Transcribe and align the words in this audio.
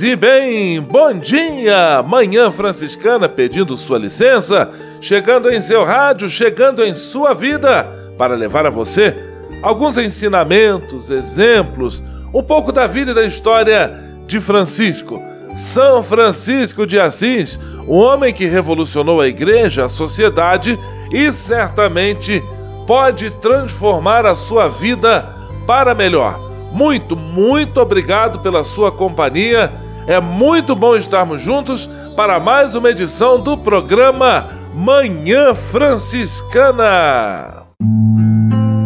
E 0.00 0.14
bem, 0.14 0.80
bom 0.80 1.12
dia! 1.12 2.02
Manhã 2.06 2.52
Franciscana 2.52 3.28
pedindo 3.28 3.76
sua 3.76 3.98
licença, 3.98 4.70
chegando 5.00 5.50
em 5.50 5.60
seu 5.60 5.84
rádio, 5.84 6.28
chegando 6.28 6.84
em 6.84 6.94
sua 6.94 7.34
vida, 7.34 7.84
para 8.16 8.36
levar 8.36 8.64
a 8.64 8.70
você 8.70 9.16
alguns 9.62 9.98
ensinamentos, 9.98 11.10
exemplos, 11.10 12.02
um 12.32 12.42
pouco 12.42 12.70
da 12.70 12.86
vida 12.86 13.10
e 13.10 13.14
da 13.14 13.24
história 13.24 13.92
de 14.26 14.40
Francisco. 14.40 15.20
São 15.54 16.02
Francisco 16.02 16.86
de 16.86 17.00
Assis, 17.00 17.58
um 17.88 17.96
homem 17.96 18.32
que 18.32 18.46
revolucionou 18.46 19.20
a 19.20 19.26
igreja, 19.26 19.86
a 19.86 19.88
sociedade 19.88 20.78
e 21.12 21.32
certamente 21.32 22.42
pode 22.86 23.30
transformar 23.30 24.26
a 24.26 24.34
sua 24.34 24.68
vida 24.68 25.26
para 25.66 25.94
melhor. 25.94 26.38
Muito, 26.72 27.16
muito 27.16 27.80
obrigado 27.80 28.40
pela 28.40 28.62
sua 28.62 28.92
companhia. 28.92 29.87
É 30.08 30.20
muito 30.22 30.74
bom 30.74 30.96
estarmos 30.96 31.42
juntos 31.42 31.88
para 32.16 32.40
mais 32.40 32.74
uma 32.74 32.88
edição 32.88 33.38
do 33.38 33.58
programa 33.58 34.48
Manhã 34.74 35.54
Franciscana. 35.54 37.66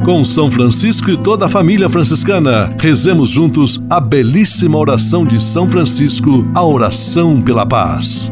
Com 0.04 0.24
São 0.24 0.50
Francisco 0.50 1.10
e 1.10 1.16
toda 1.16 1.46
a 1.46 1.48
família 1.48 1.88
franciscana, 1.88 2.74
rezemos 2.76 3.28
juntos 3.28 3.80
a 3.88 4.00
belíssima 4.00 4.76
oração 4.76 5.24
de 5.24 5.40
São 5.40 5.68
Francisco, 5.68 6.44
a 6.56 6.64
oração 6.64 7.40
pela 7.40 7.64
paz. 7.64 8.28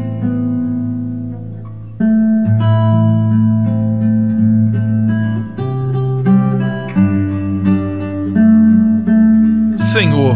Senhor, 9.77 10.35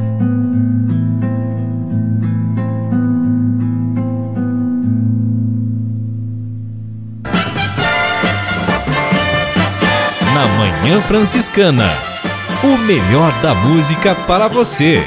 Manhã 10.81 10.99
Franciscana. 11.03 11.91
O 12.63 12.75
melhor 12.75 13.31
da 13.39 13.53
música 13.53 14.15
para 14.15 14.47
você. 14.47 15.03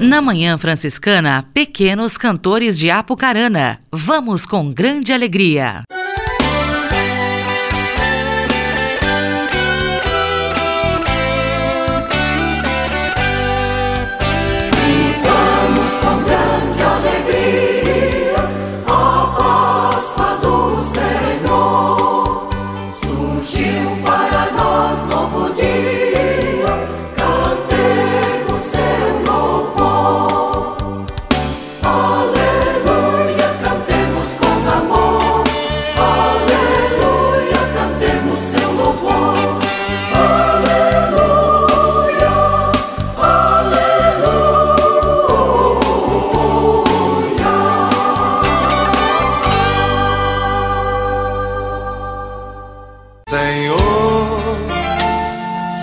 Na 0.00 0.20
Manhã 0.20 0.58
Franciscana, 0.58 1.44
pequenos 1.54 2.18
cantores 2.18 2.76
de 2.76 2.90
Apucarana. 2.90 3.78
Vamos 3.92 4.44
com 4.44 4.72
grande 4.72 5.12
alegria. 5.12 5.85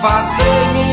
fazer-me 0.03 0.92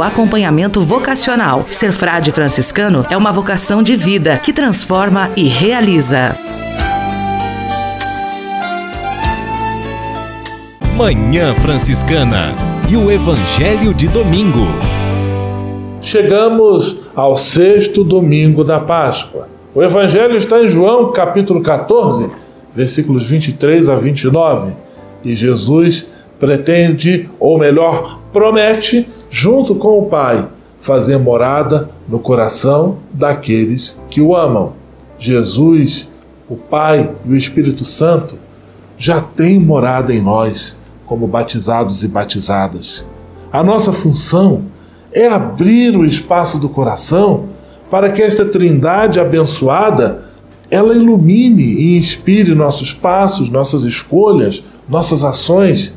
acompanhamento 0.01 0.81
vocacional. 0.81 1.65
Ser 1.69 1.91
frade 1.91 2.31
franciscano 2.31 3.05
é 3.09 3.17
uma 3.17 3.31
vocação 3.31 3.83
de 3.83 3.95
vida 3.95 4.37
que 4.37 4.53
transforma 4.53 5.29
e 5.35 5.47
realiza. 5.47 6.35
Manhã 10.95 11.55
Franciscana 11.55 12.53
e 12.89 12.95
o 12.95 13.09
Evangelho 13.09 13.93
de 13.93 14.07
Domingo. 14.07 14.67
Chegamos 16.01 16.99
ao 17.15 17.37
sexto 17.37 18.03
domingo 18.03 18.63
da 18.63 18.79
Páscoa. 18.79 19.47
O 19.73 19.81
Evangelho 19.81 20.35
está 20.35 20.61
em 20.61 20.67
João, 20.67 21.11
capítulo 21.11 21.61
14, 21.61 22.29
versículos 22.75 23.25
23 23.25 23.87
a 23.87 23.95
29. 23.95 24.73
E 25.23 25.33
Jesus 25.33 26.07
pretende, 26.39 27.29
ou 27.39 27.57
melhor, 27.57 28.19
promete, 28.33 29.07
junto 29.31 29.73
com 29.75 29.97
o 29.97 30.05
Pai, 30.07 30.45
fazer 30.81 31.17
morada 31.17 31.89
no 32.07 32.19
coração 32.19 32.97
daqueles 33.13 33.97
que 34.09 34.19
o 34.19 34.35
amam. 34.35 34.73
Jesus, 35.17 36.11
o 36.49 36.57
Pai 36.57 37.09
e 37.25 37.29
o 37.31 37.35
Espírito 37.35 37.85
Santo 37.85 38.35
já 38.97 39.21
têm 39.21 39.57
morada 39.57 40.13
em 40.13 40.21
nós, 40.21 40.75
como 41.05 41.27
batizados 41.27 42.03
e 42.03 42.07
batizadas. 42.07 43.05
A 43.51 43.63
nossa 43.63 43.93
função 43.93 44.63
é 45.13 45.27
abrir 45.27 45.95
o 45.95 46.05
espaço 46.05 46.59
do 46.59 46.67
coração 46.67 47.45
para 47.89 48.11
que 48.11 48.21
esta 48.21 48.45
trindade 48.45 49.19
abençoada 49.19 50.25
ela 50.69 50.93
ilumine 50.93 51.63
e 51.63 51.97
inspire 51.97 52.55
nossos 52.55 52.93
passos, 52.93 53.49
nossas 53.49 53.83
escolhas, 53.83 54.63
nossas 54.87 55.23
ações, 55.23 55.93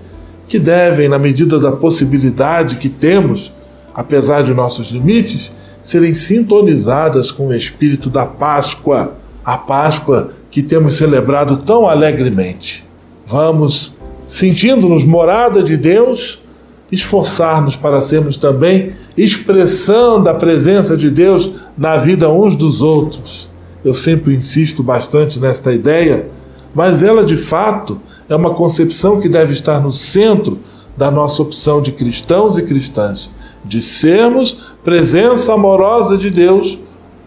que 0.48 0.58
devem, 0.58 1.08
na 1.08 1.18
medida 1.18 1.58
da 1.58 1.72
possibilidade 1.72 2.76
que 2.76 2.88
temos, 2.88 3.52
apesar 3.94 4.42
de 4.42 4.52
nossos 4.52 4.88
limites, 4.88 5.54
serem 5.80 6.14
sintonizadas 6.14 7.30
com 7.30 7.48
o 7.48 7.54
espírito 7.54 8.08
da 8.08 8.24
Páscoa, 8.24 9.14
a 9.44 9.58
Páscoa 9.58 10.32
que 10.50 10.62
temos 10.62 10.96
celebrado 10.96 11.58
tão 11.58 11.88
alegremente. 11.88 12.84
Vamos, 13.26 13.94
sentindo-nos 14.26 15.04
morada 15.04 15.62
de 15.62 15.76
Deus, 15.76 16.42
esforçar-nos 16.90 17.76
para 17.76 18.00
sermos 18.00 18.36
também 18.36 18.92
expressão 19.16 20.22
da 20.22 20.34
presença 20.34 20.96
de 20.96 21.10
Deus 21.10 21.50
na 21.76 21.96
vida 21.96 22.30
uns 22.30 22.54
dos 22.54 22.82
outros. 22.82 23.48
Eu 23.84 23.92
sempre 23.92 24.34
insisto 24.34 24.82
bastante 24.82 25.38
nesta 25.38 25.72
ideia, 25.72 26.26
mas 26.74 27.02
ela 27.02 27.24
de 27.24 27.36
fato 27.36 28.00
é 28.28 28.34
uma 28.34 28.54
concepção 28.54 29.20
que 29.20 29.28
deve 29.28 29.52
estar 29.52 29.80
no 29.80 29.92
centro 29.92 30.58
da 30.96 31.10
nossa 31.10 31.42
opção 31.42 31.82
de 31.82 31.92
cristãos 31.92 32.56
e 32.56 32.62
cristãs, 32.62 33.30
de 33.64 33.82
sermos 33.82 34.66
presença 34.84 35.54
amorosa 35.54 36.16
de 36.16 36.30
Deus 36.30 36.78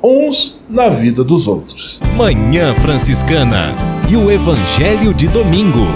uns 0.03 0.57
na 0.69 0.89
vida 0.89 1.23
dos 1.23 1.47
outros. 1.47 1.99
Manhã 2.15 2.73
Franciscana 2.75 3.73
e 4.09 4.15
o 4.15 4.31
Evangelho 4.31 5.13
de 5.13 5.27
Domingo. 5.27 5.87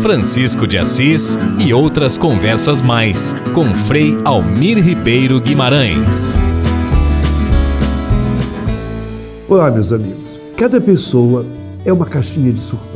Francisco 0.00 0.66
de 0.66 0.78
Assis 0.78 1.38
e 1.58 1.72
outras 1.72 2.18
conversas 2.18 2.80
mais 2.80 3.34
com 3.54 3.64
Frei 3.70 4.16
Almir 4.24 4.78
Ribeiro 4.78 5.40
Guimarães. 5.40 6.38
Olá, 9.48 9.70
meus 9.70 9.92
amigos. 9.92 10.38
Cada 10.56 10.80
pessoa 10.80 11.44
é 11.84 11.92
uma 11.92 12.06
caixinha 12.06 12.52
de 12.52 12.60
surpresas. 12.60 12.93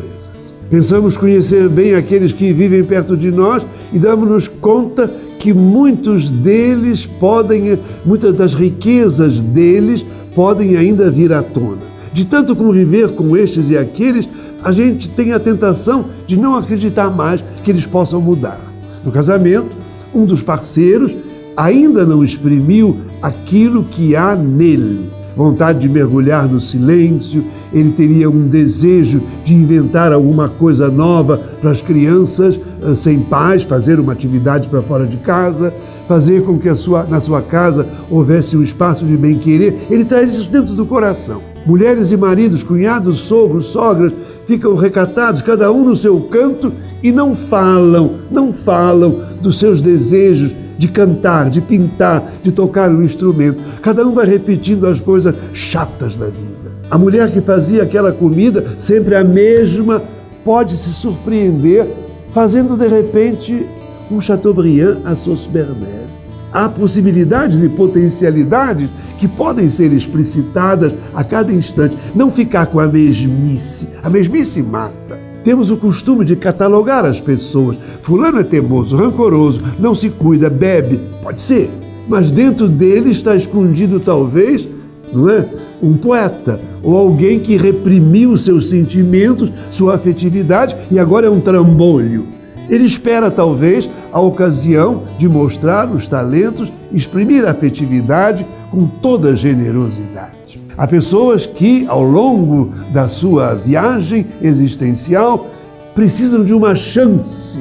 Pensamos 0.70 1.17
conhecer 1.17 1.67
bem 1.69 1.94
aqueles 1.94 2.31
que 2.31 2.53
vivem 2.53 2.85
perto 2.85 3.17
de 3.17 3.31
nós 3.31 3.65
e 3.91 3.99
damos-nos 3.99 4.49
conta 4.49 5.11
que 5.38 5.53
muitos 5.55 6.29
deles 6.29 7.06
podem, 7.06 7.79
muitas 8.05 8.35
das 8.35 8.53
riquezas 8.53 9.41
deles 9.41 10.05
podem 10.35 10.76
ainda 10.76 11.11
vir 11.11 11.32
à 11.32 11.43
tona. 11.43 11.79
De 12.12 12.26
tanto 12.26 12.55
conviver 12.55 13.09
com 13.11 13.35
estes 13.35 13.70
e 13.70 13.79
aqueles, 13.79 14.29
a 14.62 14.70
gente 14.70 15.09
tem 15.09 15.32
a 15.32 15.41
tentação 15.41 16.06
de 16.26 16.37
não 16.37 16.55
acreditar 16.55 17.09
mais 17.09 17.43
que 17.64 17.71
eles 17.71 17.87
possam 17.87 18.21
mudar. 18.21 18.61
No 19.03 19.11
casamento, 19.11 19.71
um 20.14 20.26
dos 20.26 20.43
parceiros 20.43 21.17
ainda 21.56 22.05
não 22.05 22.23
exprimiu 22.23 22.99
aquilo 23.23 23.85
que 23.85 24.14
há 24.14 24.37
nele 24.37 25.09
vontade 25.38 25.79
de 25.79 25.88
mergulhar 25.88 26.49
no 26.49 26.61
silêncio, 26.61 27.44
ele 27.73 27.93
teria 27.93 28.29
um 28.29 28.49
desejo 28.49 29.23
de 29.44 29.55
inventar 29.55 30.12
alguma 30.12 30.49
coisa 30.49 30.88
nova 30.88 31.38
para 31.61 31.70
as 31.70 31.81
crianças 31.81 32.58
eh, 32.82 32.94
sem 32.96 33.20
pais, 33.20 33.62
fazer 33.62 34.00
uma 34.00 34.12
atividade 34.12 34.67
para 34.67 34.82
fora 34.82 35.06
de 35.06 35.17
casa, 35.19 35.73
fazer 36.08 36.43
com 36.43 36.58
que 36.58 36.75
sua, 36.75 37.05
na 37.05 37.20
sua 37.20 37.40
casa 37.40 37.87
houvesse 38.11 38.56
um 38.56 38.64
espaço 38.64 39.06
de 39.06 39.17
bem-querer. 39.17 39.76
Ele 39.88 40.05
traz 40.05 40.32
isso 40.32 40.50
dentro 40.50 40.75
do 40.75 40.85
coração. 40.85 41.40
Mulheres 41.64 42.11
e 42.11 42.17
maridos, 42.17 42.64
cunhados, 42.64 43.19
sogros, 43.19 43.67
sogras, 43.67 44.12
ficam 44.44 44.75
recatados, 44.75 45.40
cada 45.40 45.70
um 45.70 45.85
no 45.85 45.94
seu 45.94 46.19
canto, 46.23 46.73
e 47.00 47.12
não 47.12 47.37
falam, 47.37 48.14
não 48.29 48.52
falam 48.52 49.23
dos 49.40 49.56
seus 49.56 49.81
desejos 49.81 50.52
de 50.78 50.88
cantar, 50.88 51.50
de 51.50 51.60
pintar, 51.60 52.32
de 52.42 52.52
tocar 52.52 52.88
um 52.88 53.02
instrumento. 53.02 53.60
Cada 53.82 54.06
um 54.06 54.14
vai 54.14 54.26
repetindo 54.26 54.86
as 54.86 55.00
coisas 55.00 55.34
chatas 55.52 56.16
da 56.16 56.26
vida. 56.26 56.72
A 56.90 56.96
mulher 56.96 57.30
que 57.30 57.40
fazia 57.40 57.82
aquela 57.82 58.12
comida, 58.12 58.64
sempre 58.78 59.14
a 59.14 59.25
mesma, 59.25 60.02
pode 60.44 60.76
se 60.76 60.90
surpreender 60.90 61.86
fazendo 62.30 62.76
de 62.76 62.86
repente 62.86 63.66
um 64.10 64.20
Chateaubriand 64.20 64.98
à 65.04 65.14
sauce 65.14 65.48
bernaise. 65.48 66.08
Há 66.52 66.69
possibilidades 66.69 67.62
e 67.62 67.69
potencialidades 67.69 68.88
que 69.19 69.28
podem 69.28 69.69
ser 69.69 69.92
explicitadas 69.92 70.94
a 71.14 71.22
cada 71.22 71.52
instante. 71.52 71.96
Não 72.14 72.30
ficar 72.30 72.66
com 72.66 72.80
a 72.80 72.86
mesmice. 72.86 73.88
A 74.02 74.08
mesmice 74.08 74.62
mata. 74.62 75.27
Temos 75.49 75.71
o 75.71 75.79
costume 75.79 76.27
de 76.27 76.37
catalogar 76.37 77.06
as 77.06 77.23
pessoas. 77.23 77.79
Fulano 78.03 78.39
é 78.39 78.45
teimoso, 78.45 78.95
rancoroso, 78.95 79.62
não 79.79 79.95
se 79.95 80.11
cuida, 80.11 80.50
bebe. 80.50 81.00
Pode 81.23 81.41
ser. 81.41 81.71
Mas 82.06 82.31
dentro 82.31 82.69
dele 82.69 83.12
está 83.12 83.35
escondido, 83.35 83.99
talvez, 83.99 84.69
não 85.11 85.27
é? 85.31 85.49
Um 85.83 85.95
poeta 85.95 86.61
ou 86.83 86.95
alguém 86.95 87.41
que 87.41 87.56
reprimiu 87.56 88.37
seus 88.37 88.69
sentimentos, 88.69 89.50
sua 89.71 89.95
afetividade 89.95 90.77
e 90.91 90.99
agora 90.99 91.29
é 91.29 91.31
um 91.31 91.41
trambolho. 91.41 92.27
Ele 92.69 92.85
espera, 92.85 93.31
talvez, 93.31 93.89
a 94.12 94.21
ocasião 94.21 95.05
de 95.19 95.27
mostrar 95.27 95.89
os 95.91 96.06
talentos, 96.06 96.71
exprimir 96.93 97.47
a 97.47 97.53
afetividade 97.53 98.47
com 98.71 98.87
toda 98.87 99.35
generosidade. 99.35 100.38
Há 100.78 100.86
pessoas 100.86 101.44
que, 101.44 101.88
ao 101.88 102.04
longo 102.04 102.70
da 102.92 103.08
sua 103.08 103.52
viagem 103.52 104.25
existencial, 104.40 105.50
precisam 105.92 106.44
de 106.44 106.54
uma 106.54 106.76
chance, 106.76 107.58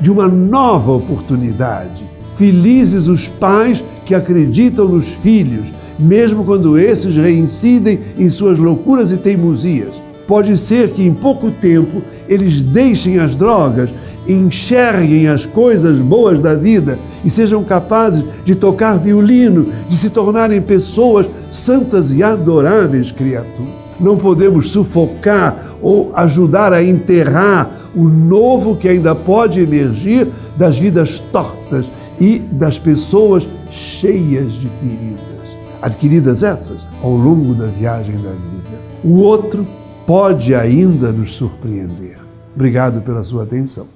de 0.00 0.08
uma 0.08 0.28
nova 0.28 0.92
oportunidade. 0.92 2.04
Felizes 2.36 3.08
os 3.08 3.26
pais 3.26 3.82
que 4.06 4.14
acreditam 4.14 4.86
nos 4.88 5.08
filhos, 5.08 5.72
mesmo 5.98 6.44
quando 6.44 6.78
esses 6.78 7.16
reincidem 7.16 7.98
em 8.16 8.30
suas 8.30 8.56
loucuras 8.56 9.10
e 9.10 9.16
teimosias. 9.16 10.09
Pode 10.30 10.56
ser 10.56 10.90
que 10.90 11.02
em 11.02 11.12
pouco 11.12 11.50
tempo 11.50 12.04
eles 12.28 12.62
deixem 12.62 13.18
as 13.18 13.34
drogas 13.34 13.92
enxerguem 14.28 15.26
as 15.26 15.44
coisas 15.44 15.98
boas 15.98 16.40
da 16.40 16.54
vida 16.54 16.96
e 17.24 17.28
sejam 17.28 17.64
capazes 17.64 18.22
de 18.44 18.54
tocar 18.54 18.96
violino, 18.96 19.72
de 19.88 19.98
se 19.98 20.08
tornarem 20.08 20.62
pessoas 20.62 21.28
santas 21.50 22.12
e 22.12 22.22
adoráveis 22.22 23.10
criaturas. 23.10 23.74
Não 23.98 24.16
podemos 24.16 24.70
sufocar 24.70 25.74
ou 25.82 26.12
ajudar 26.14 26.72
a 26.72 26.80
enterrar 26.80 27.68
o 27.92 28.04
novo 28.04 28.76
que 28.76 28.88
ainda 28.88 29.16
pode 29.16 29.58
emergir 29.58 30.28
das 30.56 30.78
vidas 30.78 31.18
tortas 31.32 31.90
e 32.20 32.38
das 32.38 32.78
pessoas 32.78 33.48
cheias 33.68 34.52
de 34.52 34.68
feridas, 34.80 35.58
adquiridas 35.82 36.44
essas 36.44 36.86
ao 37.02 37.16
longo 37.16 37.52
da 37.52 37.66
viagem 37.66 38.14
da 38.14 38.30
vida. 38.30 38.78
O 39.02 39.18
outro 39.22 39.66
pode 40.10 40.56
ainda 40.56 41.12
nos 41.12 41.36
surpreender. 41.36 42.18
Obrigado 42.52 43.00
pela 43.00 43.22
sua 43.22 43.44
atenção. 43.44 43.86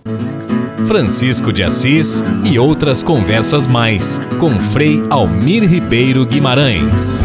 Francisco 0.86 1.52
de 1.52 1.64
Assis 1.64 2.22
e 2.44 2.56
outras 2.56 3.02
conversas 3.02 3.66
mais 3.66 4.20
com 4.38 4.50
Frei 4.70 5.02
Almir 5.10 5.68
Ribeiro 5.68 6.24
Guimarães. 6.24 7.20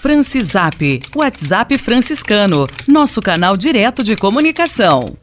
Francisap, 0.00 1.02
WhatsApp 1.14 1.76
franciscano, 1.76 2.66
nosso 2.88 3.20
canal 3.20 3.58
direto 3.58 4.02
de 4.02 4.16
comunicação 4.16 5.18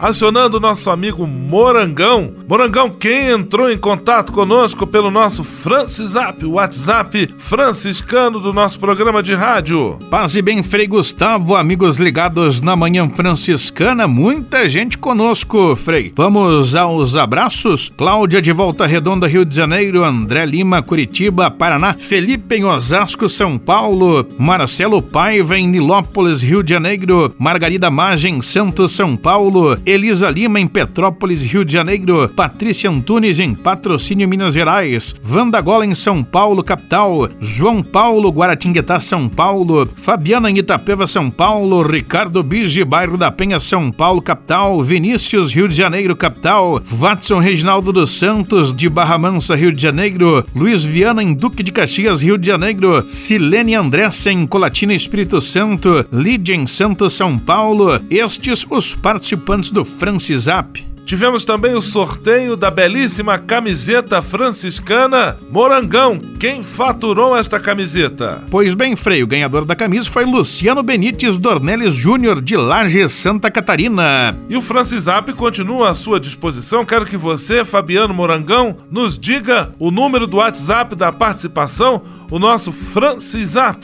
acionando 0.00 0.56
o 0.56 0.60
nosso 0.60 0.88
amigo 0.88 1.26
Morangão. 1.26 2.32
Morangão, 2.48 2.88
quem 2.88 3.28
entrou 3.28 3.70
em 3.70 3.76
contato 3.76 4.32
conosco 4.32 4.86
pelo 4.86 5.10
nosso 5.10 5.44
Francisap, 5.44 6.42
WhatsApp 6.44 7.28
franciscano 7.36 8.40
do 8.40 8.52
nosso 8.52 8.80
programa 8.80 9.22
de 9.22 9.34
rádio. 9.34 9.98
Paz 10.10 10.34
e 10.34 10.40
bem, 10.40 10.62
Frei 10.62 10.86
Gustavo, 10.86 11.54
amigos 11.54 11.98
ligados 11.98 12.62
na 12.62 12.74
Manhã 12.74 13.08
Franciscana, 13.10 14.08
muita 14.08 14.66
gente 14.68 14.96
conosco, 14.96 15.76
Frei. 15.76 16.12
Vamos 16.16 16.74
aos 16.74 17.14
abraços. 17.14 17.92
Cláudia 17.94 18.40
de 18.40 18.52
Volta 18.52 18.86
Redonda, 18.86 19.26
Rio 19.26 19.44
de 19.44 19.54
Janeiro, 19.54 20.02
André 20.02 20.46
Lima, 20.46 20.80
Curitiba, 20.80 21.50
Paraná, 21.50 21.94
Felipe 21.98 22.54
em 22.54 22.64
Osasco, 22.64 23.28
São 23.28 23.58
Paulo, 23.58 24.26
Marcelo 24.38 25.02
Paiva 25.02 25.58
em 25.58 25.68
Nilópolis, 25.68 26.40
Rio 26.40 26.62
de 26.62 26.70
Janeiro, 26.70 27.34
Margarida 27.38 27.90
Magem, 27.90 28.40
Santos, 28.40 28.92
São 28.92 29.16
Paulo, 29.16 29.76
Elisa 29.90 30.30
Lima 30.30 30.60
em 30.60 30.68
Petrópolis, 30.68 31.42
Rio 31.42 31.64
de 31.64 31.72
Janeiro, 31.72 32.28
Patrícia 32.28 32.88
Antunes 32.88 33.40
em 33.40 33.54
Patrocínio, 33.54 34.28
Minas 34.28 34.54
Gerais, 34.54 35.16
Vanda 35.20 35.60
Gola 35.60 35.84
em 35.84 35.96
São 35.96 36.22
Paulo, 36.22 36.62
capital, 36.62 37.28
João 37.40 37.82
Paulo, 37.82 38.30
Guaratinguetá, 38.30 39.00
São 39.00 39.28
Paulo, 39.28 39.88
Fabiana 39.96 40.48
em 40.48 40.58
Itapeva, 40.58 41.08
São 41.08 41.28
Paulo, 41.28 41.82
Ricardo 41.82 42.40
Bige, 42.40 42.84
bairro 42.84 43.16
da 43.16 43.32
Penha, 43.32 43.58
São 43.58 43.90
Paulo, 43.90 44.22
capital, 44.22 44.80
Vinícius, 44.80 45.52
Rio 45.52 45.68
de 45.68 45.74
Janeiro, 45.74 46.14
capital, 46.14 46.80
Watson 46.86 47.40
Reginaldo 47.40 47.92
dos 47.92 48.12
Santos, 48.12 48.72
de 48.72 48.88
Barra 48.88 49.18
Mansa, 49.18 49.56
Rio 49.56 49.72
de 49.72 49.82
Janeiro, 49.82 50.44
Luiz 50.54 50.84
Viana 50.84 51.20
em 51.20 51.34
Duque 51.34 51.64
de 51.64 51.72
Caxias, 51.72 52.22
Rio 52.22 52.38
de 52.38 52.46
Janeiro, 52.46 53.04
Silene 53.08 53.74
Andressa 53.74 54.30
em 54.30 54.46
Colatina, 54.46 54.94
Espírito 54.94 55.40
Santo, 55.40 56.06
Lídia 56.12 56.54
em 56.54 56.68
Santo 56.68 57.10
São 57.10 57.36
Paulo, 57.36 58.00
estes 58.08 58.64
os 58.70 58.94
participantes 58.94 59.72
do 59.72 59.79
do 59.80 59.84
Francisap. 59.84 60.84
tivemos 61.06 61.44
também 61.44 61.74
o 61.74 61.80
sorteio 61.80 62.54
da 62.54 62.70
belíssima 62.70 63.36
camiseta 63.36 64.22
franciscana 64.22 65.36
Morangão. 65.50 66.20
Quem 66.38 66.62
faturou 66.62 67.36
esta 67.36 67.58
camiseta? 67.58 68.44
Pois 68.48 68.74
bem, 68.74 68.94
Frei, 68.94 69.20
o 69.20 69.26
ganhador 69.26 69.64
da 69.64 69.74
camisa 69.74 70.08
foi 70.08 70.24
Luciano 70.24 70.84
Benites 70.84 71.36
Dornelles 71.36 71.94
Júnior, 71.94 72.40
de 72.40 72.56
Lages, 72.56 73.10
Santa 73.10 73.50
Catarina. 73.50 74.36
E 74.48 74.56
o 74.56 74.62
Francisap 74.62 75.32
continua 75.32 75.90
à 75.90 75.94
sua 75.94 76.20
disposição. 76.20 76.84
Quero 76.84 77.06
que 77.06 77.16
você, 77.16 77.64
Fabiano 77.64 78.14
Morangão, 78.14 78.76
nos 78.88 79.18
diga 79.18 79.74
o 79.80 79.90
número 79.90 80.28
do 80.28 80.36
WhatsApp 80.36 80.94
da 80.94 81.10
participação, 81.10 82.02
o 82.30 82.38
nosso 82.38 82.70
Francisap. 82.70 83.82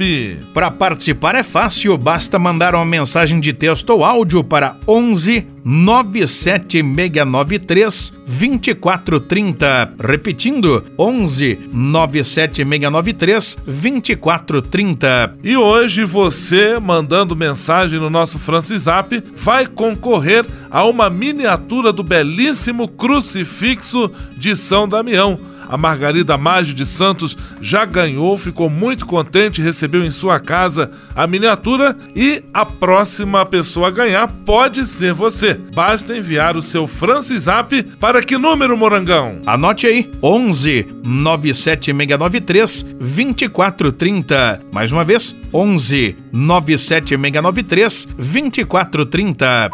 Para 0.54 0.70
participar 0.70 1.34
é 1.34 1.42
fácil, 1.42 1.98
basta 1.98 2.38
mandar 2.38 2.74
uma 2.76 2.84
mensagem 2.84 3.40
de 3.40 3.52
texto 3.52 3.90
ou 3.90 4.04
áudio 4.04 4.44
para 4.44 4.76
11 4.86 5.55
97693 5.66 8.14
2430. 8.24 9.94
Repetindo, 9.98 10.84
11 10.96 11.58
97693 11.72 13.58
2430. 13.66 15.34
E 15.42 15.56
hoje 15.56 16.04
você, 16.04 16.78
mandando 16.78 17.34
mensagem 17.34 17.98
no 17.98 18.08
nosso 18.08 18.38
Francisap, 18.38 19.20
vai 19.36 19.66
concorrer 19.66 20.46
a 20.70 20.84
uma 20.84 21.10
miniatura 21.10 21.92
do 21.92 22.04
belíssimo 22.04 22.86
crucifixo 22.86 24.08
de 24.36 24.54
São 24.54 24.88
Damião 24.88 25.55
a 25.68 25.76
Margarida 25.76 26.36
Maggi 26.38 26.74
de 26.74 26.86
Santos 26.86 27.36
já 27.60 27.84
ganhou, 27.84 28.36
ficou 28.36 28.70
muito 28.70 29.06
contente, 29.06 29.62
recebeu 29.62 30.04
em 30.04 30.10
sua 30.10 30.40
casa 30.40 30.90
a 31.14 31.26
miniatura 31.26 31.96
e 32.14 32.42
a 32.52 32.64
próxima 32.64 33.44
pessoa 33.44 33.88
a 33.88 33.90
ganhar 33.90 34.28
pode 34.44 34.86
ser 34.86 35.12
você. 35.12 35.54
Basta 35.74 36.16
enviar 36.16 36.56
o 36.56 36.62
seu 36.62 36.86
Francisap 36.86 37.82
para 37.98 38.22
que 38.22 38.36
número, 38.38 38.76
Morangão? 38.76 39.40
Anote 39.46 39.86
aí: 39.86 40.10
11 40.22 40.88
97693 41.04 42.82
2430. 42.98 44.60
Mais 44.72 44.92
uma 44.92 45.04
vez: 45.04 45.36
11 45.52 46.16
97693 46.32 48.06
2430. 48.16 49.70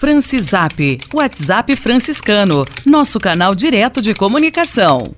Francisap, 0.00 0.98
WhatsApp 1.12 1.76
franciscano, 1.76 2.64
nosso 2.86 3.20
canal 3.20 3.54
direto 3.54 4.00
de 4.00 4.14
comunicação. 4.14 5.14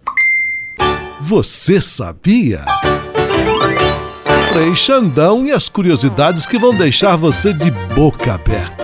Você 1.21 1.81
sabia? 1.81 2.65
Frei 4.53 4.75
Xandão 4.75 5.47
e 5.47 5.53
as 5.53 5.69
curiosidades 5.69 6.45
que 6.47 6.59
vão 6.59 6.77
deixar 6.77 7.15
você 7.15 7.53
de 7.53 7.71
boca 7.95 8.35
aberta. 8.35 8.82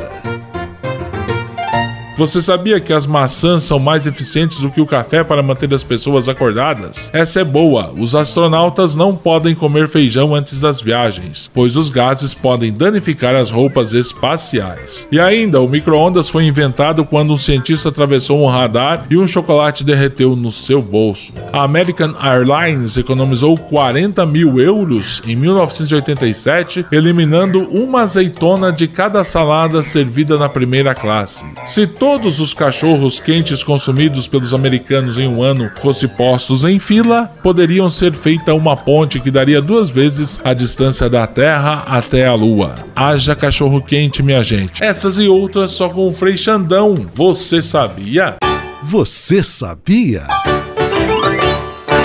Você 2.18 2.42
sabia 2.42 2.80
que 2.80 2.92
as 2.92 3.06
maçãs 3.06 3.62
são 3.62 3.78
mais 3.78 4.04
eficientes 4.04 4.58
do 4.60 4.72
que 4.72 4.80
o 4.80 4.86
café 4.86 5.22
para 5.22 5.40
manter 5.40 5.72
as 5.72 5.84
pessoas 5.84 6.28
acordadas? 6.28 7.12
Essa 7.14 7.42
é 7.42 7.44
boa. 7.44 7.94
Os 7.96 8.16
astronautas 8.16 8.96
não 8.96 9.14
podem 9.14 9.54
comer 9.54 9.86
feijão 9.86 10.34
antes 10.34 10.60
das 10.60 10.82
viagens, 10.82 11.48
pois 11.54 11.76
os 11.76 11.90
gases 11.90 12.34
podem 12.34 12.72
danificar 12.72 13.36
as 13.36 13.52
roupas 13.52 13.92
espaciais. 13.92 15.06
E 15.12 15.20
ainda, 15.20 15.60
o 15.60 15.68
micro-ondas 15.68 16.28
foi 16.28 16.44
inventado 16.44 17.04
quando 17.04 17.32
um 17.32 17.36
cientista 17.36 17.90
atravessou 17.90 18.42
um 18.42 18.48
radar 18.48 19.06
e 19.08 19.16
um 19.16 19.28
chocolate 19.28 19.84
derreteu 19.84 20.34
no 20.34 20.50
seu 20.50 20.82
bolso. 20.82 21.32
A 21.52 21.62
American 21.62 22.16
Airlines 22.20 22.96
economizou 22.96 23.56
40 23.56 24.26
mil 24.26 24.58
euros 24.58 25.22
em 25.24 25.36
1987, 25.36 26.84
eliminando 26.90 27.62
uma 27.70 28.00
azeitona 28.00 28.72
de 28.72 28.88
cada 28.88 29.22
salada 29.22 29.84
servida 29.84 30.36
na 30.36 30.48
primeira 30.48 30.96
classe. 30.96 31.44
Se 31.64 31.86
todos 32.08 32.40
os 32.40 32.54
cachorros 32.54 33.20
quentes 33.20 33.62
consumidos 33.62 34.26
pelos 34.26 34.54
americanos 34.54 35.18
em 35.18 35.28
um 35.28 35.42
ano 35.42 35.70
fossem 35.78 36.08
postos 36.08 36.64
em 36.64 36.80
fila, 36.80 37.30
poderiam 37.42 37.90
ser 37.90 38.14
feita 38.14 38.54
uma 38.54 38.74
ponte 38.74 39.20
que 39.20 39.30
daria 39.30 39.60
duas 39.60 39.90
vezes 39.90 40.40
a 40.42 40.54
distância 40.54 41.10
da 41.10 41.26
Terra 41.26 41.84
até 41.86 42.26
a 42.26 42.32
Lua. 42.32 42.76
Haja 42.96 43.36
cachorro 43.36 43.82
quente, 43.82 44.22
minha 44.22 44.42
gente. 44.42 44.82
Essas 44.82 45.18
e 45.18 45.28
outras 45.28 45.72
só 45.72 45.90
com 45.90 46.08
o 46.08 46.12
Frei 46.14 46.34
Xandão. 46.34 47.06
Você 47.14 47.62
sabia? 47.62 48.36
Você 48.82 49.44
sabia? 49.44 50.22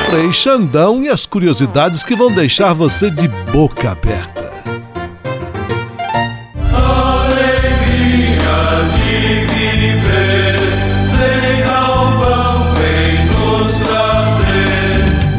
Frei 0.10 0.34
Xandão 0.34 1.02
e 1.02 1.08
as 1.08 1.26
curiosidades 1.26 2.04
que 2.04 2.14
vão 2.14 2.30
deixar 2.30 2.74
você 2.74 3.10
de 3.10 3.30
boca 3.54 3.92
aberta. 3.92 4.43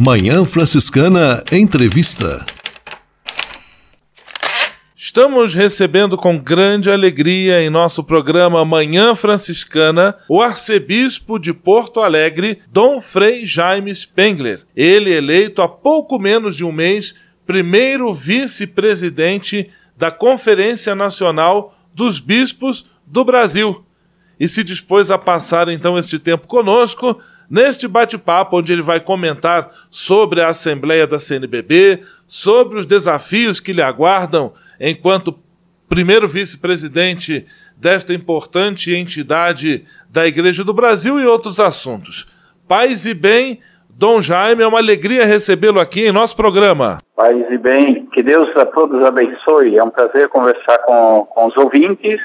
Manhã 0.00 0.44
Franciscana 0.44 1.42
Entrevista. 1.50 2.46
Estamos 4.96 5.54
recebendo 5.54 6.16
com 6.16 6.38
grande 6.38 6.88
alegria 6.88 7.60
em 7.60 7.68
nosso 7.68 8.04
programa 8.04 8.64
Manhã 8.64 9.16
Franciscana 9.16 10.14
o 10.28 10.40
arcebispo 10.40 11.36
de 11.36 11.52
Porto 11.52 11.98
Alegre, 11.98 12.60
Dom 12.70 13.00
Frei 13.00 13.44
Jaime 13.44 13.92
Spengler. 13.92 14.64
Ele 14.76 15.10
eleito 15.10 15.62
há 15.62 15.68
pouco 15.68 16.16
menos 16.16 16.54
de 16.54 16.64
um 16.64 16.70
mês 16.70 17.16
primeiro 17.44 18.14
vice-presidente 18.14 19.68
da 19.96 20.12
Conferência 20.12 20.94
Nacional 20.94 21.76
dos 21.92 22.20
Bispos 22.20 22.86
do 23.04 23.24
Brasil. 23.24 23.84
E 24.38 24.46
se 24.46 24.62
dispôs 24.62 25.10
a 25.10 25.18
passar 25.18 25.68
então 25.68 25.98
este 25.98 26.20
tempo 26.20 26.46
conosco 26.46 27.20
neste 27.50 27.88
bate-papo, 27.88 28.58
onde 28.58 28.72
ele 28.72 28.82
vai 28.82 29.00
comentar 29.00 29.70
sobre 29.90 30.40
a 30.40 30.48
Assembleia 30.48 31.06
da 31.06 31.18
CNBB, 31.18 32.02
sobre 32.26 32.78
os 32.78 32.86
desafios 32.86 33.60
que 33.60 33.72
lhe 33.72 33.82
aguardam 33.82 34.52
enquanto 34.78 35.38
primeiro 35.88 36.28
vice-presidente 36.28 37.46
desta 37.76 38.12
importante 38.12 38.92
entidade 38.92 39.84
da 40.10 40.26
Igreja 40.26 40.62
do 40.62 40.74
Brasil 40.74 41.18
e 41.18 41.26
outros 41.26 41.58
assuntos. 41.58 42.26
Paz 42.66 43.06
e 43.06 43.14
bem, 43.14 43.60
Dom 43.88 44.20
Jaime, 44.20 44.62
é 44.62 44.66
uma 44.66 44.78
alegria 44.78 45.24
recebê-lo 45.24 45.80
aqui 45.80 46.06
em 46.06 46.12
nosso 46.12 46.36
programa. 46.36 46.98
Paz 47.16 47.36
e 47.50 47.58
bem, 47.58 48.06
que 48.12 48.22
Deus 48.22 48.54
a 48.56 48.66
todos 48.66 49.02
abençoe. 49.04 49.76
É 49.76 49.82
um 49.82 49.90
prazer 49.90 50.28
conversar 50.28 50.78
com, 50.78 51.26
com 51.30 51.46
os 51.46 51.56
ouvintes 51.56 52.20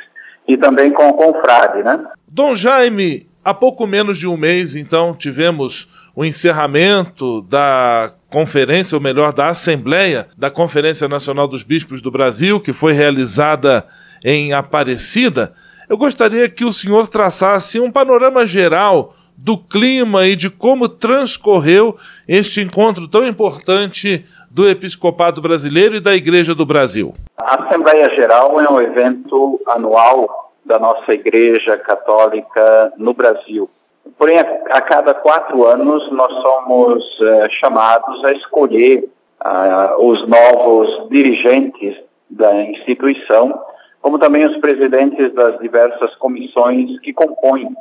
e 0.47 0.57
também 0.57 0.91
com 0.91 1.09
o 1.09 1.13
confrade, 1.13 1.81
né? 1.81 2.03
Dom 2.27 2.55
Jaime, 2.55 3.27
Há 3.45 3.53
pouco 3.53 3.85
menos 3.85 4.17
de 4.17 4.25
um 4.25 4.37
mês, 4.37 4.73
então, 4.73 5.13
tivemos 5.13 5.89
o 6.15 6.23
encerramento 6.23 7.41
da 7.41 8.13
conferência, 8.29 8.95
ou 8.95 9.01
melhor, 9.01 9.33
da 9.33 9.49
Assembleia 9.49 10.29
da 10.37 10.49
Conferência 10.49 11.09
Nacional 11.09 11.45
dos 11.45 11.61
Bispos 11.61 12.01
do 12.01 12.09
Brasil, 12.09 12.61
que 12.61 12.71
foi 12.71 12.93
realizada 12.93 13.85
em 14.23 14.53
Aparecida. 14.53 15.53
Eu 15.89 15.97
gostaria 15.97 16.47
que 16.47 16.63
o 16.63 16.71
senhor 16.71 17.09
traçasse 17.09 17.81
um 17.81 17.91
panorama 17.91 18.45
geral 18.45 19.13
do 19.35 19.57
clima 19.57 20.25
e 20.25 20.37
de 20.37 20.49
como 20.49 20.87
transcorreu 20.87 21.97
este 22.25 22.61
encontro 22.61 23.09
tão 23.09 23.27
importante 23.27 24.23
do 24.49 24.69
Episcopado 24.69 25.41
Brasileiro 25.41 25.97
e 25.97 25.99
da 25.99 26.15
Igreja 26.15 26.55
do 26.55 26.65
Brasil. 26.65 27.13
A 27.37 27.61
Assembleia 27.65 28.13
Geral 28.13 28.61
é 28.61 28.69
um 28.69 28.79
evento 28.79 29.59
anual 29.67 30.42
da 30.65 30.79
nossa 30.79 31.13
Igreja 31.13 31.77
Católica 31.77 32.93
no 32.97 33.13
Brasil. 33.13 33.69
Porém, 34.17 34.39
a, 34.39 34.41
a 34.69 34.81
cada 34.81 35.13
quatro 35.13 35.65
anos 35.65 36.11
nós 36.11 36.31
somos 36.41 37.03
uh, 37.19 37.49
chamados 37.51 38.23
a 38.23 38.31
escolher 38.33 39.09
uh, 39.43 40.05
os 40.05 40.27
novos 40.27 41.09
dirigentes 41.09 41.95
da 42.29 42.63
instituição, 42.63 43.61
como 44.01 44.19
também 44.19 44.45
os 44.45 44.57
presidentes 44.57 45.33
das 45.33 45.57
diversas 45.59 46.13
comissões 46.15 46.99
que 46.99 47.13
compõem 47.13 47.73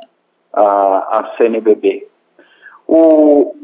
a, 0.53 1.19
a 1.19 1.33
CNBB. 1.37 2.07
O, 2.87 3.55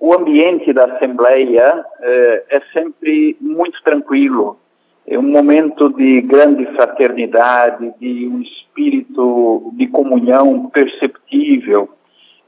o 0.00 0.14
ambiente 0.14 0.72
da 0.72 0.86
Assembleia 0.86 1.84
eh, 2.00 2.44
é 2.50 2.60
sempre 2.72 3.36
muito 3.40 3.80
tranquilo, 3.84 4.58
é 5.06 5.18
um 5.18 5.22
momento 5.22 5.88
de 5.90 6.20
grande 6.22 6.64
fraternidade, 6.74 7.92
de 7.98 8.28
um 8.28 8.40
espírito 8.40 9.72
de 9.74 9.86
comunhão 9.88 10.70
perceptível, 10.70 11.88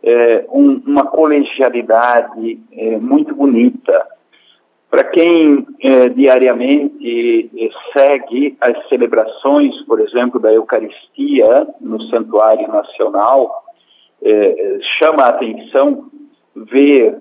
é, 0.02 0.44
um, 0.50 0.80
uma 0.87 1.06
colegialidade 1.06 2.61
é, 2.73 2.99
muito 2.99 3.34
bonita. 3.34 4.06
Para 4.90 5.02
quem 5.04 5.66
é, 5.80 6.08
diariamente 6.11 7.50
é, 7.58 7.68
segue 7.92 8.56
as 8.61 8.88
celebrações, 8.88 9.75
por 9.87 9.99
exemplo, 10.00 10.38
da 10.38 10.52
Eucaristia 10.52 11.66
no 11.80 12.00
Santuário 12.02 12.68
Nacional, 12.68 13.64
é, 14.23 14.78
chama 14.80 15.25
a 15.25 15.28
atenção 15.30 16.08
ver 16.54 17.18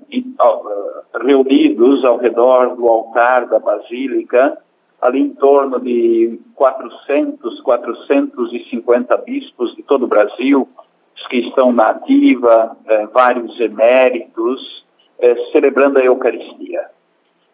reunidos 1.20 2.06
ao 2.06 2.18
redor 2.18 2.76
do 2.76 2.88
altar 2.88 3.48
da 3.48 3.60
Basílica 3.60 4.58
ali 5.04 5.20
em 5.20 5.34
torno 5.34 5.82
de 5.82 6.40
400, 6.56 7.60
450 7.62 9.18
bispos 9.18 9.76
de 9.76 9.84
todo 9.84 10.06
o 10.06 10.08
Brasil, 10.08 10.68
os 11.14 11.28
que 11.28 11.40
estão 11.40 11.74
na 11.74 11.90
ativa, 11.90 12.76
eh, 12.88 13.08
vários 13.08 13.60
eméritos, 13.60 14.86
eh, 15.20 15.36
celebrando 15.52 16.00
a 16.00 16.04
Eucaristia. 16.04 16.86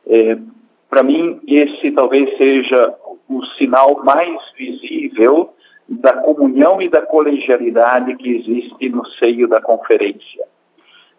Eh, 0.08 0.38
Para 0.90 1.04
mim, 1.04 1.40
esse 1.48 1.92
talvez 1.92 2.36
seja 2.36 2.96
o 3.30 3.46
sinal 3.60 4.04
mais 4.04 4.40
visível 4.58 5.54
da 5.88 6.14
comunhão 6.14 6.82
e 6.82 6.90
da 6.90 7.04
colegialidade 7.04 8.16
que 8.16 8.38
existe 8.38 8.90
no 8.90 9.06
seio 9.20 9.48
da 9.48 9.62
conferência. 9.62 10.46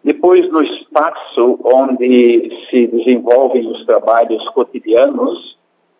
Depois, 0.03 0.49
no 0.51 0.61
espaço 0.61 1.57
onde 1.63 2.51
se 2.69 2.87
desenvolvem 2.87 3.65
os 3.65 3.85
trabalhos 3.85 4.43
cotidianos, 4.49 5.57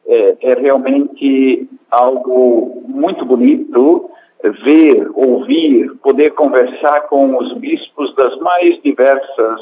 é, 0.07 0.37
é 0.41 0.53
realmente 0.55 1.69
algo 1.89 2.83
muito 2.87 3.25
bonito 3.25 4.09
ver, 4.63 5.09
ouvir, 5.13 5.91
poder 6.01 6.31
conversar 6.31 7.01
com 7.01 7.37
os 7.37 7.53
bispos 7.53 8.15
das 8.15 8.35
mais 8.39 8.81
diversas 8.81 9.59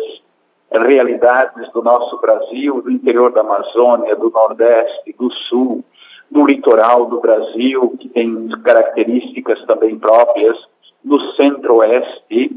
realidades 0.72 1.70
do 1.74 1.82
nosso 1.82 2.20
Brasil, 2.22 2.82
do 2.82 2.92
interior 2.92 3.32
da 3.32 3.42
Amazônia, 3.42 4.16
do 4.16 4.30
Nordeste, 4.30 5.16
do 5.18 5.32
Sul, 5.32 5.84
do 6.30 6.46
litoral 6.46 7.08
do 7.08 7.20
Brasil, 7.20 7.96
que 8.00 8.08
tem 8.10 8.50
características 8.64 9.64
também 9.66 9.98
próprias, 9.98 10.58
do 11.04 11.20
Centro-Oeste, 11.36 12.52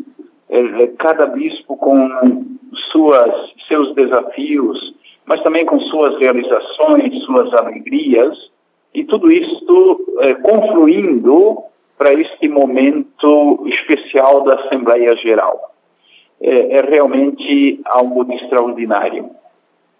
é, 0.51 0.61
é 0.61 0.87
cada 0.99 1.27
bispo 1.27 1.77
com 1.77 2.45
suas, 2.91 3.33
seus 3.67 3.95
desafios, 3.95 4.95
mas 5.26 5.43
também 5.43 5.64
com 5.64 5.79
suas 5.81 6.19
realizações, 6.19 7.23
suas 7.25 7.52
alegrias, 7.55 8.37
e 8.95 9.05
tudo 9.05 9.31
isto 9.31 10.19
é, 10.21 10.35
confluindo 10.35 11.62
para 11.97 12.12
este 12.12 12.49
momento 12.49 13.64
especial 13.67 14.43
da 14.43 14.55
Assembleia 14.55 15.17
Geral. 15.17 15.73
É, 16.41 16.79
é 16.79 16.81
realmente 16.83 17.81
algo 17.85 18.25
de 18.25 18.35
extraordinário. 18.35 19.31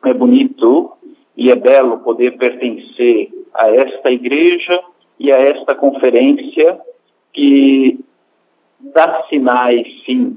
É 0.05 0.13
bonito 0.13 0.93
e 1.37 1.51
é 1.51 1.55
belo 1.55 1.99
poder 1.99 2.33
pertencer 2.33 3.31
a 3.55 3.71
esta 3.71 4.11
igreja 4.11 4.79
e 5.19 5.31
a 5.31 5.39
esta 5.39 5.75
conferência 5.75 6.81
que 7.33 8.01
dá 8.81 9.23
sinais, 9.29 9.87
sim, 10.05 10.37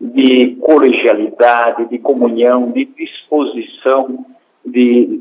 de 0.00 0.56
colegialidade, 0.62 1.88
de 1.88 1.98
comunhão, 1.98 2.70
de 2.70 2.86
disposição 2.86 4.24
de 4.64 5.20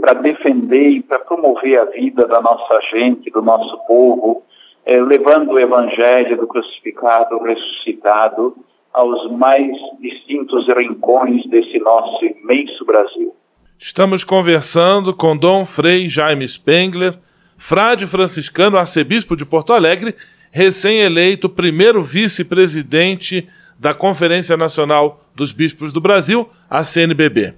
para 0.00 0.14
defender 0.14 0.90
e 0.90 1.02
para 1.02 1.18
promover 1.18 1.78
a 1.78 1.84
vida 1.86 2.26
da 2.26 2.40
nossa 2.40 2.80
gente, 2.92 3.30
do 3.30 3.42
nosso 3.42 3.78
povo, 3.86 4.42
eh, 4.84 5.00
levando 5.00 5.52
o 5.52 5.58
evangelho 5.58 6.36
do 6.36 6.46
crucificado, 6.46 7.38
ressuscitado 7.38 8.56
aos 8.92 9.30
mais 9.32 9.70
distintos 10.00 10.66
rincões 10.68 11.46
desse 11.46 11.78
nosso 11.78 12.24
imenso 12.24 12.84
Brasil. 12.84 13.34
Estamos 13.78 14.24
conversando 14.24 15.14
com 15.14 15.36
Dom 15.36 15.64
Frei 15.64 16.08
Jaime 16.08 16.46
Spengler, 16.46 17.18
frade 17.56 18.06
franciscano, 18.06 18.76
arcebispo 18.76 19.36
de 19.36 19.46
Porto 19.46 19.72
Alegre, 19.72 20.14
recém-eleito 20.50 21.48
primeiro 21.48 22.02
vice-presidente 22.02 23.48
da 23.80 23.94
Conferência 23.94 24.58
Nacional 24.58 25.22
dos 25.34 25.52
Bispos 25.52 25.90
do 25.90 26.02
Brasil, 26.02 26.46
a 26.68 26.84
CNBB. 26.84 27.54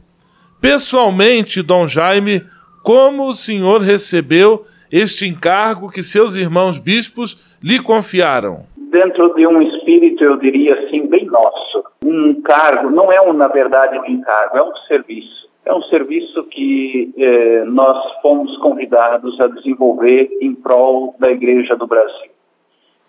Pessoalmente, 0.61 1.61
Dom 1.61 1.88
Jaime, 1.88 2.44
como 2.85 3.26
o 3.26 3.35
senhor 3.35 3.80
recebeu 3.80 4.64
este 4.90 5.26
encargo 5.26 5.90
que 5.90 6.00
seus 6.00 6.37
irmãos 6.37 6.78
bispos 6.78 7.42
lhe 7.61 7.80
confiaram? 7.80 8.64
Dentro 8.76 9.35
de 9.35 9.44
um 9.48 9.61
espírito, 9.61 10.22
eu 10.22 10.37
diria 10.37 10.78
assim, 10.78 11.08
bem 11.08 11.26
nosso. 11.26 11.82
Um 12.04 12.40
cargo, 12.42 12.88
não 12.90 13.11
é, 13.11 13.20
um, 13.20 13.32
na 13.32 13.48
verdade, 13.48 13.98
um 13.98 14.06
encargo, 14.06 14.56
é 14.56 14.62
um 14.62 14.76
serviço. 14.87 15.48
É 15.64 15.74
um 15.74 15.82
serviço 15.85 16.44
que 16.44 17.12
eh, 17.16 17.64
nós 17.66 17.96
fomos 18.20 18.56
convidados 18.58 19.40
a 19.40 19.46
desenvolver 19.46 20.28
em 20.40 20.54
prol 20.54 21.16
da 21.18 21.30
Igreja 21.30 21.76
do 21.76 21.87
Brasil. 21.87 22.30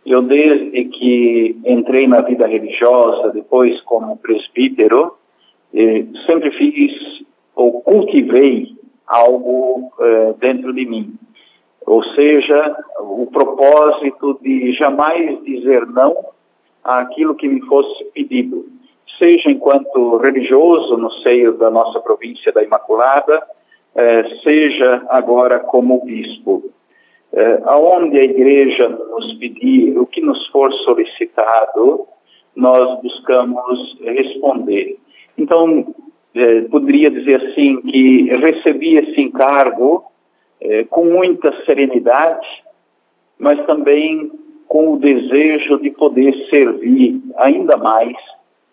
Eu, 0.06 0.22
desde 0.22 0.86
que 0.86 1.56
entrei 1.66 2.08
na 2.08 2.22
vida 2.22 2.46
religiosa, 2.46 3.32
depois 3.32 3.80
como 3.82 4.18
presbítero, 4.18 5.16
eh, 5.74 6.06
sempre 6.26 6.52
fiz 6.52 7.24
ou 7.56 7.82
cultivei 7.82 8.76
algo 9.08 9.92
eh, 10.00 10.34
dentro 10.40 10.74
de 10.74 10.86
mim. 10.86 11.14
Ou 11.86 12.04
seja, 12.16 12.76
o 13.00 13.28
propósito 13.28 14.40
de 14.42 14.72
jamais 14.74 15.42
dizer 15.44 15.86
não 15.88 16.16
àquilo 16.84 17.36
que 17.36 17.48
me 17.48 17.62
fosse 17.62 18.04
pedido, 18.14 18.66
seja 19.18 19.50
enquanto 19.50 20.18
religioso 20.18 20.98
no 20.98 21.12
seio 21.22 21.54
da 21.54 21.70
nossa 21.70 22.00
província 22.00 22.52
da 22.52 22.64
Imaculada, 22.64 23.42
eh, 23.96 24.24
seja 24.44 25.04
agora 25.10 25.60
como 25.60 26.04
bispo. 26.04 26.72
Eh, 27.36 27.62
aonde 27.66 28.20
a 28.20 28.24
igreja 28.24 28.88
nos 28.88 29.34
pedir, 29.34 29.98
o 29.98 30.06
que 30.06 30.22
nos 30.22 30.46
for 30.50 30.72
solicitado, 30.72 32.06
nós 32.56 33.02
buscamos 33.02 33.98
responder. 34.02 34.98
Então, 35.36 35.96
eh, 36.36 36.62
poderia 36.70 37.10
dizer 37.10 37.42
assim 37.42 37.82
que 37.82 38.30
recebi 38.36 38.98
esse 38.98 39.20
encargo 39.20 40.04
eh, 40.62 40.84
com 40.84 41.06
muita 41.06 41.52
serenidade, 41.66 42.46
mas 43.40 43.66
também 43.66 44.32
com 44.68 44.94
o 44.94 45.00
desejo 45.00 45.80
de 45.80 45.90
poder 45.90 46.36
servir 46.52 47.20
ainda 47.38 47.78
mais 47.78 48.16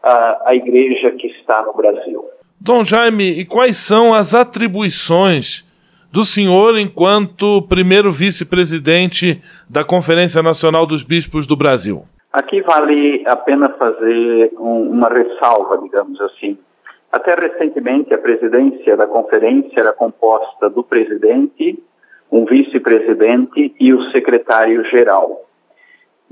a, 0.03 0.51
a 0.51 0.55
igreja 0.55 1.11
que 1.13 1.29
está 1.29 1.63
no 1.63 1.73
Brasil. 1.73 2.25
Dom 2.61 2.85
Jaime, 2.85 3.41
e 3.41 3.47
quais 3.47 3.79
são 3.79 4.13
as 4.13 4.35
atribuições 4.35 5.65
do 6.13 6.25
senhor 6.25 6.77
enquanto 6.77 7.63
primeiro 7.63 8.11
vice-presidente 8.11 9.41
da 9.69 9.85
Conferência 9.85 10.43
Nacional 10.43 10.85
dos 10.85 11.05
Bispos 11.05 11.47
do 11.47 11.57
Brasil? 11.57 12.05
Aqui 12.33 12.61
vale 12.63 13.23
a 13.27 13.37
pena 13.37 13.69
fazer 13.71 14.53
um, 14.59 14.91
uma 14.91 15.09
ressalva, 15.09 15.79
digamos 15.79 16.21
assim. 16.21 16.59
Até 17.13 17.35
recentemente, 17.35 18.15
a 18.15 18.19
presidência 18.19 18.97
da 18.97 19.07
conferência 19.07 19.81
era 19.81 19.93
composta 19.93 20.71
do 20.71 20.83
presidente, 20.83 21.79
um 22.31 22.45
vice-presidente 22.45 23.75
e 23.79 23.93
o 23.93 24.03
secretário-geral. 24.11 25.45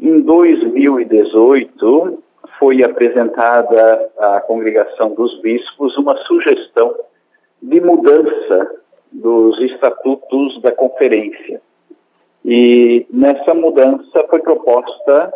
Em 0.00 0.20
2018, 0.20 2.22
foi 2.58 2.84
apresentada 2.84 4.08
à 4.18 4.40
congregação 4.40 5.14
dos 5.14 5.40
bispos 5.40 5.96
uma 5.96 6.16
sugestão 6.24 6.94
de 7.60 7.80
mudança 7.80 8.78
dos 9.12 9.60
estatutos 9.60 10.60
da 10.62 10.72
conferência. 10.72 11.60
E 12.44 13.06
nessa 13.10 13.54
mudança 13.54 14.24
foi 14.28 14.40
proposta 14.40 15.32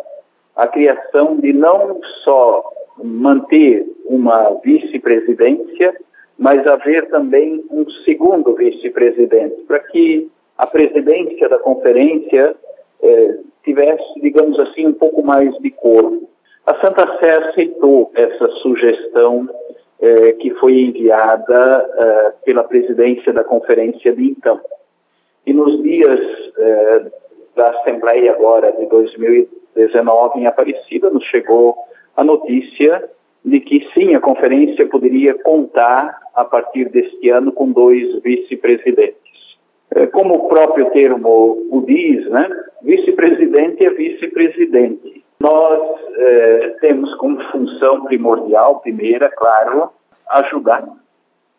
a 0.55 0.67
criação 0.67 1.37
de 1.37 1.51
não 1.53 1.99
só 2.23 2.63
manter 3.03 3.85
uma 4.05 4.59
vice-presidência, 4.63 5.95
mas 6.37 6.65
haver 6.67 7.09
também 7.09 7.63
um 7.69 7.89
segundo 8.05 8.55
vice-presidente, 8.55 9.61
para 9.67 9.79
que 9.79 10.29
a 10.57 10.67
presidência 10.67 11.49
da 11.49 11.57
conferência 11.59 12.55
eh, 13.01 13.37
tivesse, 13.63 14.19
digamos 14.21 14.59
assim, 14.59 14.87
um 14.87 14.93
pouco 14.93 15.23
mais 15.23 15.55
de 15.59 15.71
corpo. 15.71 16.29
A 16.65 16.75
Santa 16.79 17.17
Sé 17.19 17.35
aceitou 17.37 18.11
essa 18.15 18.47
sugestão 18.61 19.49
eh, 20.05 20.33
que 20.33 20.49
foi 20.55 20.81
enviada 20.81 21.89
eh, 21.97 22.33
pela 22.43 22.65
presidência 22.65 23.31
da 23.31 23.41
conferência 23.41 24.13
de 24.13 24.31
então. 24.31 24.59
E 25.47 25.53
nos 25.53 25.81
dias 25.81 26.19
eh, 26.57 27.05
da 27.55 27.69
Assembleia 27.69 28.33
agora 28.33 28.73
de 28.73 28.85
2019 28.87 30.41
em 30.41 30.45
Aparecida, 30.45 31.09
nos 31.09 31.23
chegou 31.23 31.77
a 32.17 32.23
notícia 32.23 33.09
de 33.45 33.61
que 33.61 33.87
sim, 33.93 34.13
a 34.13 34.19
conferência 34.19 34.85
poderia 34.87 35.35
contar 35.35 36.19
a 36.35 36.43
partir 36.43 36.89
deste 36.89 37.29
ano 37.29 37.53
com 37.53 37.71
dois 37.71 38.21
vice-presidentes. 38.21 39.15
É, 39.95 40.05
como 40.07 40.33
o 40.35 40.49
próprio 40.49 40.89
termo 40.91 41.65
o 41.71 41.81
diz, 41.87 42.29
né? 42.29 42.49
Vice-presidente 42.81 43.85
é 43.85 43.89
vice-presidente. 43.89 45.22
Nós 45.43 45.81
eh, 46.15 46.77
temos 46.79 47.13
como 47.15 47.37
função 47.51 48.05
primordial, 48.05 48.79
primeira, 48.79 49.29
claro, 49.29 49.89
ajudar 50.29 50.87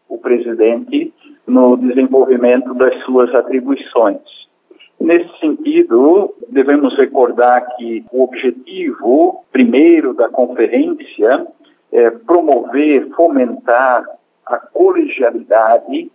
o 0.09 0.17
presidente 0.17 1.13
no 1.47 1.77
desenvolvimento 1.77 2.73
das 2.73 2.99
suas 3.05 3.35
atribuições. 3.35 4.23
Nesse 4.99 5.39
sentido, 5.39 6.35
devemos 6.49 6.97
recordar 6.97 7.77
que 7.77 8.03
o 8.11 8.25
objetivo 8.25 9.45
primeiro 9.53 10.15
da 10.15 10.31
conferência 10.31 11.47
é 11.93 12.11
promover, 12.11 13.11
fomentar 13.11 14.03
a 14.47 14.57
colegialidade 14.57 16.11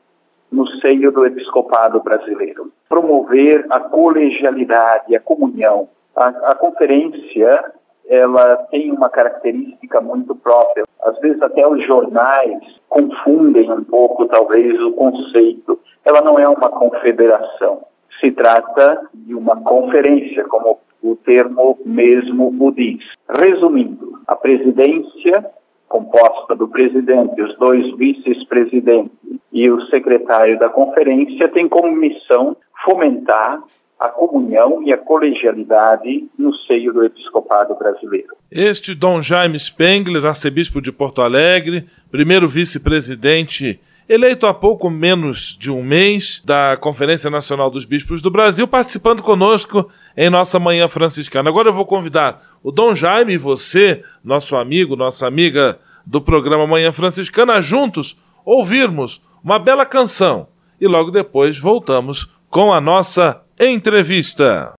no 0.51 0.65
seio 0.79 1.11
do 1.11 1.23
episcopado 1.23 2.01
brasileiro. 2.01 2.73
Promover 2.89 3.67
a 3.69 3.79
colegialidade, 3.79 5.15
a 5.15 5.19
comunhão. 5.19 5.87
A, 6.15 6.27
a 6.27 6.55
conferência 6.55 7.73
ela 8.09 8.55
tem 8.71 8.91
uma 8.91 9.09
característica 9.09 10.01
muito 10.01 10.35
própria. 10.35 10.83
Às 11.03 11.19
vezes 11.19 11.41
até 11.41 11.65
os 11.67 11.85
jornais 11.85 12.59
confundem 12.89 13.71
um 13.71 13.83
pouco, 13.83 14.25
talvez, 14.25 14.81
o 14.81 14.91
conceito. 14.93 15.79
Ela 16.03 16.21
não 16.21 16.39
é 16.39 16.47
uma 16.47 16.69
confederação. 16.69 17.83
Se 18.19 18.31
trata 18.31 19.07
de 19.13 19.35
uma 19.35 19.57
conferência, 19.57 20.43
como 20.45 20.79
o 21.01 21.15
termo 21.15 21.77
mesmo 21.85 22.53
o 22.59 22.71
diz. 22.71 23.03
Resumindo, 23.29 24.19
a 24.27 24.35
presidência 24.35 25.45
composta 25.87 26.55
do 26.55 26.67
presidente, 26.67 27.41
os 27.41 27.57
dois 27.57 27.95
vice-presidentes 27.97 29.11
e 29.51 29.69
o 29.69 29.81
secretário 29.87 30.57
da 30.59 30.69
conferência, 30.69 31.47
tem 31.47 31.67
como 31.67 31.91
missão 31.91 32.55
fomentar 32.85 33.61
a 33.99 34.07
comunhão 34.07 34.81
e 34.81 34.93
a 34.93 34.97
colegialidade 34.97 36.27
no 36.37 36.55
seio 36.55 36.93
do 36.93 37.03
episcopado 37.03 37.75
brasileiro. 37.75 38.29
Este 38.49 38.95
Dom 38.95 39.21
Jaime 39.21 39.59
Spengler, 39.59 40.25
arcebispo 40.25 40.81
de 40.81 40.91
Porto 40.91 41.21
Alegre, 41.21 41.87
primeiro 42.09 42.47
vice-presidente 42.47 43.79
eleito 44.07 44.47
há 44.47 44.53
pouco 44.55 44.89
menos 44.89 45.55
de 45.59 45.69
um 45.69 45.83
mês 45.83 46.41
da 46.43 46.75
Conferência 46.77 47.29
Nacional 47.29 47.69
dos 47.69 47.85
Bispos 47.85 48.23
do 48.23 48.31
Brasil, 48.31 48.67
participando 48.67 49.21
conosco 49.21 49.87
em 50.17 50.31
nossa 50.31 50.57
Manhã 50.57 50.87
Franciscana. 50.87 51.49
Agora 51.49 51.69
eu 51.69 51.73
vou 51.73 51.85
convidar 51.85 52.41
o 52.63 52.71
Dom 52.71 52.95
Jaime 52.95 53.33
e 53.33 53.37
você, 53.37 54.03
nosso 54.23 54.55
amigo, 54.55 54.95
nossa 54.95 55.27
amiga 55.27 55.77
do 56.05 56.19
programa 56.19 56.65
Manhã 56.65 56.91
Franciscana, 56.91 57.61
juntos 57.61 58.17
ouvirmos 58.43 59.21
uma 59.43 59.59
bela 59.59 59.85
canção 59.85 60.47
e 60.81 60.87
logo 60.87 61.11
depois 61.11 61.59
voltamos 61.59 62.27
com 62.49 62.73
a 62.73 62.81
nossa 62.81 63.43
entrevista. 63.59 64.71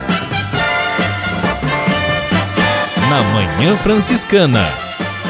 Na 3.11 3.23
Manhã 3.35 3.77
Franciscana, 3.77 4.67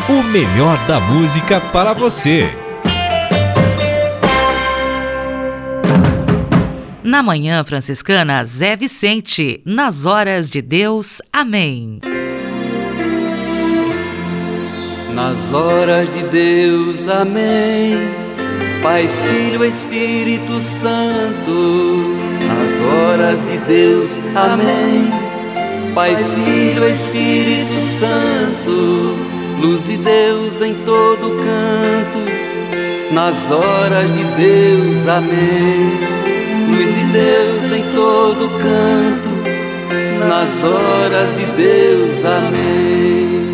o 0.09 0.23
melhor 0.23 0.79
da 0.87 1.01
música 1.01 1.61
para 1.61 1.93
você. 1.93 2.49
Na 7.03 7.25
Manhã 7.25 7.65
Franciscana, 7.65 8.45
Zé 8.45 8.77
Vicente, 8.77 9.61
nas 9.65 10.07
horas 10.07 10.49
de 10.49 10.63
Deus. 10.63 11.21
Amém. 11.33 12.01
Nas 15.13 15.53
horas 15.53 16.09
de 16.15 16.23
Deus, 16.29 17.09
amém. 17.09 17.97
Pai, 18.81 19.09
Filho, 19.09 19.65
Espírito 19.65 20.61
Santo. 20.61 22.30
Horas 22.81 23.41
de 23.41 23.59
Deus, 23.59 24.21
amém. 24.35 25.11
Pai, 25.95 26.17
Filho, 26.17 26.87
Espírito 26.87 27.81
Santo. 27.81 29.17
Luz 29.61 29.85
de 29.85 29.97
Deus 29.97 30.61
em 30.63 30.75
todo 30.87 31.31
canto. 31.45 33.13
Nas 33.13 33.51
horas 33.51 34.09
de 34.13 34.25
Deus, 34.37 35.09
amém 35.09 36.21
luz 36.71 36.95
de 36.95 37.05
Deus 37.13 37.73
em 37.73 37.83
todo 37.95 38.49
canto, 38.59 40.29
nas 40.29 40.65
horas 40.65 41.31
de 41.37 41.45
Deus, 41.57 42.25
amém. 42.25 43.50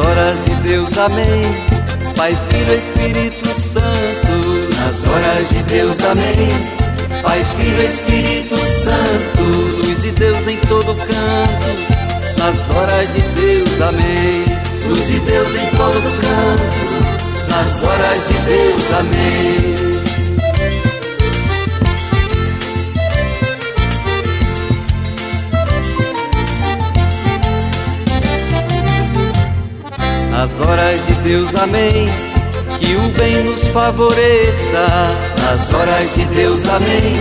Horas 0.00 0.44
de 0.44 0.54
Deus, 0.68 0.98
amém. 0.98 1.42
Pai, 2.16 2.36
Filho, 2.48 2.74
Espírito 2.74 3.48
Santo. 3.48 4.74
Nas 4.76 5.06
horas 5.06 5.48
de 5.48 5.62
Deus, 5.64 6.00
amém. 6.04 7.22
Pai, 7.22 7.44
Filho, 7.56 7.82
Espírito 7.82 8.56
Santo, 8.56 9.42
luz 9.76 10.02
de 10.02 10.10
Deus 10.12 10.46
em 10.46 10.56
todo 10.58 10.94
canto 10.94 12.00
nas 12.40 12.70
horas 12.70 13.06
de 13.12 13.20
Deus, 13.20 13.80
amém. 13.82 14.44
Luz 14.88 15.06
de 15.06 15.20
Deus 15.20 15.54
em 15.54 15.66
todo 15.76 16.20
canto, 16.20 17.48
nas 17.48 17.82
horas 17.82 18.26
de 18.26 18.34
Deus, 18.46 18.92
amém. 18.98 19.89
Nas 30.40 30.58
horas 30.58 31.06
de 31.06 31.12
Deus, 31.16 31.54
amém. 31.54 32.08
Que 32.78 32.96
o 32.96 33.08
bem 33.10 33.44
nos 33.44 33.68
favoreça. 33.68 34.86
Nas 35.42 35.70
horas 35.74 36.14
de 36.14 36.24
Deus, 36.34 36.64
amém. 36.64 37.14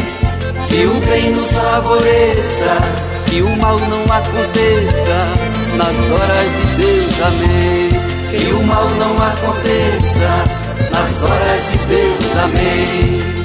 Que 0.69 0.85
o 0.85 0.93
bem 1.01 1.31
nos 1.31 1.51
favoreça 1.51 2.77
que 3.25 3.41
o 3.41 3.57
mal 3.57 3.77
não 3.77 4.03
aconteça 4.03 5.27
nas 5.75 6.11
horas 6.11 6.49
de 6.49 6.75
Deus, 6.77 7.21
amém. 7.21 7.89
Que 8.31 8.53
o 8.53 8.63
mal 8.63 8.89
não 8.91 9.17
aconteça 9.21 10.29
nas 10.89 11.23
horas 11.29 11.71
de 11.71 11.77
Deus, 11.89 12.37
amém. 12.41 13.38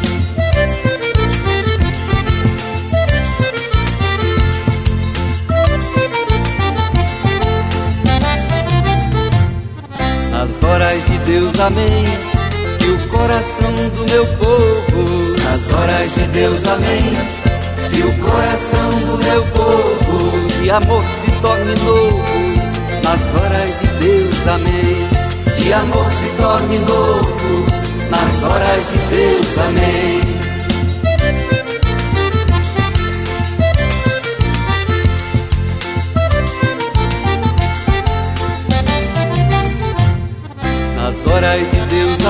Horas 10.74 11.06
de 11.06 11.18
Deus, 11.18 11.60
amém. 11.60 12.04
Que 12.78 12.90
o 12.90 13.08
coração 13.08 13.72
do 13.94 14.04
meu 14.10 14.26
povo, 14.26 15.44
nas 15.44 15.72
horas 15.72 16.14
de 16.14 16.26
Deus, 16.28 16.66
amém 16.66 17.44
e 17.96 18.02
o 18.02 18.12
coração 18.18 18.90
do 18.90 19.18
meu 19.24 19.42
povo 19.52 20.48
de 20.48 20.70
amor 20.70 21.02
se 21.04 21.30
torne 21.40 21.74
novo 21.84 22.24
nas 23.04 23.34
horas 23.34 23.70
de 23.80 23.86
Deus, 24.04 24.48
amém. 24.48 25.08
De 25.56 25.72
amor 25.72 26.10
se 26.10 26.28
torne 26.40 26.78
novo 26.78 27.66
nas 28.10 28.42
horas 28.42 28.84
de 28.90 28.98
Deus, 29.14 29.58
amém. 29.58 30.33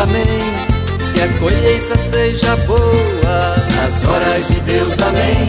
Amém 0.05 0.75
que 1.15 1.23
a 1.23 1.29
colheita 1.39 1.97
seja 2.13 2.57
boa. 2.67 3.57
Nas 3.77 4.05
horas 4.07 4.47
de 4.49 4.61
Deus, 4.61 4.95
amém. 5.01 5.49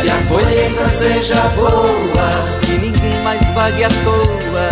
Que 0.00 0.10
a 0.10 0.28
colheita 0.28 0.88
seja 0.88 1.40
boa. 1.56 2.60
Que 2.62 2.72
ninguém 2.72 3.22
mais 3.22 3.46
vague 3.54 3.84
à 3.84 3.88
toa. 3.88 4.68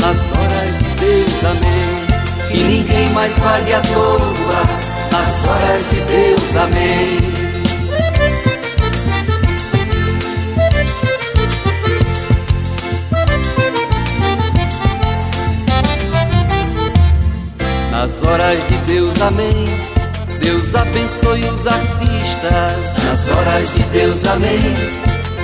Nas 0.00 0.18
horas 0.36 0.78
de 0.78 0.88
Deus, 1.00 1.44
amém. 1.44 2.50
Que 2.50 2.64
ninguém 2.64 3.10
mais 3.10 3.38
vague 3.38 3.72
à 3.72 3.80
toa. 3.80 4.62
Nas 5.12 5.48
horas 5.48 5.90
de 5.90 6.00
Deus, 6.00 6.56
amém. 6.56 7.45
Nas 17.98 18.22
horas 18.26 18.58
de 18.68 18.76
Deus, 18.92 19.22
amém. 19.22 19.66
Deus 20.38 20.74
abençoe 20.74 21.42
os 21.48 21.66
artistas. 21.66 23.04
Nas 23.04 23.30
horas 23.30 23.74
de 23.74 23.82
Deus, 23.84 24.22
amém. 24.26 24.60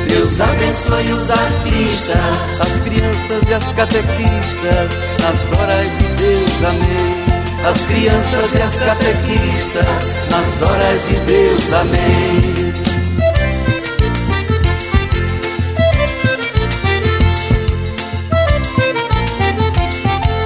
Deus 0.07 0.39
abençoe 0.39 1.13
os 1.15 1.31
artistas, 1.31 2.61
as 2.61 2.81
crianças 2.81 3.43
e 3.49 3.55
as 3.55 3.73
catequistas. 3.73 4.91
Nas 5.23 5.59
horas 5.59 5.89
de 5.97 6.05
Deus, 6.19 6.65
amém. 6.69 7.25
As 7.65 7.87
crianças 7.87 8.55
e 8.55 8.61
as 8.61 8.79
catequistas. 8.81 9.87
Nas 10.31 10.63
horas 10.63 11.09
de 11.09 11.15
Deus, 11.25 11.73
amém. 11.73 12.73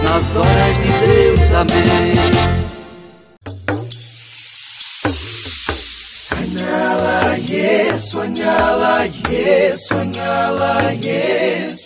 Nas 0.05 0.37
horas 0.37 0.77
de 0.85 0.86
amém. 1.57 2.13
Soñala 6.29 7.39
Yesu, 7.39 8.11
soñala 8.11 9.07
Yesu, 9.31 9.89
soñala 9.89 10.93
Yesu. 10.93 11.86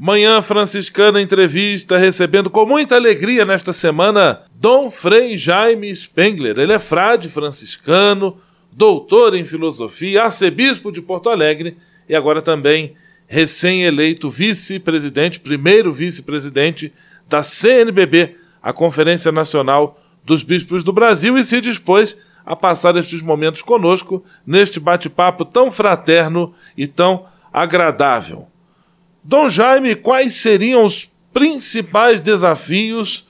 Manhã 0.00 0.40
Franciscana 0.40 1.20
Entrevista, 1.20 1.98
recebendo 1.98 2.48
com 2.48 2.64
muita 2.64 2.94
alegria 2.94 3.44
nesta 3.44 3.72
semana 3.72 4.42
Dom 4.54 4.88
Frei 4.88 5.36
Jaime 5.36 5.92
Spengler. 5.92 6.56
Ele 6.56 6.72
é 6.72 6.78
frade 6.78 7.28
franciscano, 7.28 8.36
doutor 8.70 9.34
em 9.34 9.44
filosofia, 9.44 10.22
arcebispo 10.22 10.92
de 10.92 11.02
Porto 11.02 11.28
Alegre 11.28 11.76
e 12.08 12.14
agora 12.14 12.40
também 12.40 12.94
recém-eleito 13.26 14.30
vice-presidente, 14.30 15.40
primeiro 15.40 15.92
vice-presidente 15.92 16.92
da 17.28 17.42
CNBB, 17.42 18.36
a 18.62 18.72
Conferência 18.72 19.32
Nacional 19.32 20.00
dos 20.24 20.44
Bispos 20.44 20.84
do 20.84 20.92
Brasil, 20.92 21.36
e 21.36 21.42
se 21.42 21.60
dispôs 21.60 22.16
a 22.46 22.54
passar 22.54 22.96
estes 22.96 23.20
momentos 23.20 23.62
conosco 23.62 24.24
neste 24.46 24.78
bate-papo 24.78 25.44
tão 25.44 25.72
fraterno 25.72 26.54
e 26.76 26.86
tão 26.86 27.26
agradável. 27.52 28.46
Dom 29.28 29.46
Jaime, 29.46 29.94
quais 29.94 30.40
seriam 30.40 30.82
os 30.82 31.04
principais 31.34 32.18
desafios 32.18 33.28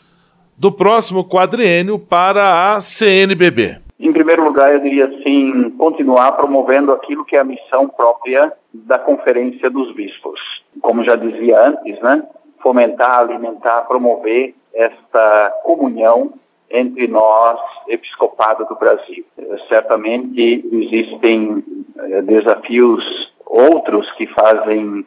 do 0.56 0.70
próximo 0.70 1.24
quadriênio 1.24 1.98
para 1.98 2.72
a 2.72 2.80
CNBB? 2.80 3.80
Em 3.98 4.12
primeiro 4.12 4.44
lugar, 4.44 4.72
eu 4.72 4.78
diria 4.78 5.06
assim, 5.06 5.70
continuar 5.70 6.30
promovendo 6.36 6.92
aquilo 6.92 7.24
que 7.24 7.34
é 7.34 7.40
a 7.40 7.44
missão 7.44 7.88
própria 7.88 8.52
da 8.72 8.96
Conferência 8.96 9.68
dos 9.68 9.92
Bispos. 9.92 10.38
Como 10.80 11.02
já 11.02 11.16
dizia 11.16 11.66
antes, 11.66 12.00
né? 12.00 12.22
Fomentar, 12.62 13.18
alimentar, 13.18 13.80
promover 13.88 14.54
esta 14.72 15.52
comunhão 15.64 16.32
entre 16.70 17.08
nós, 17.08 17.58
episcopado 17.88 18.64
do 18.66 18.76
Brasil. 18.76 19.24
Certamente 19.68 20.64
existem 20.70 21.64
eh, 21.98 22.22
desafios 22.22 23.32
outros 23.44 24.08
que 24.12 24.28
fazem 24.28 25.04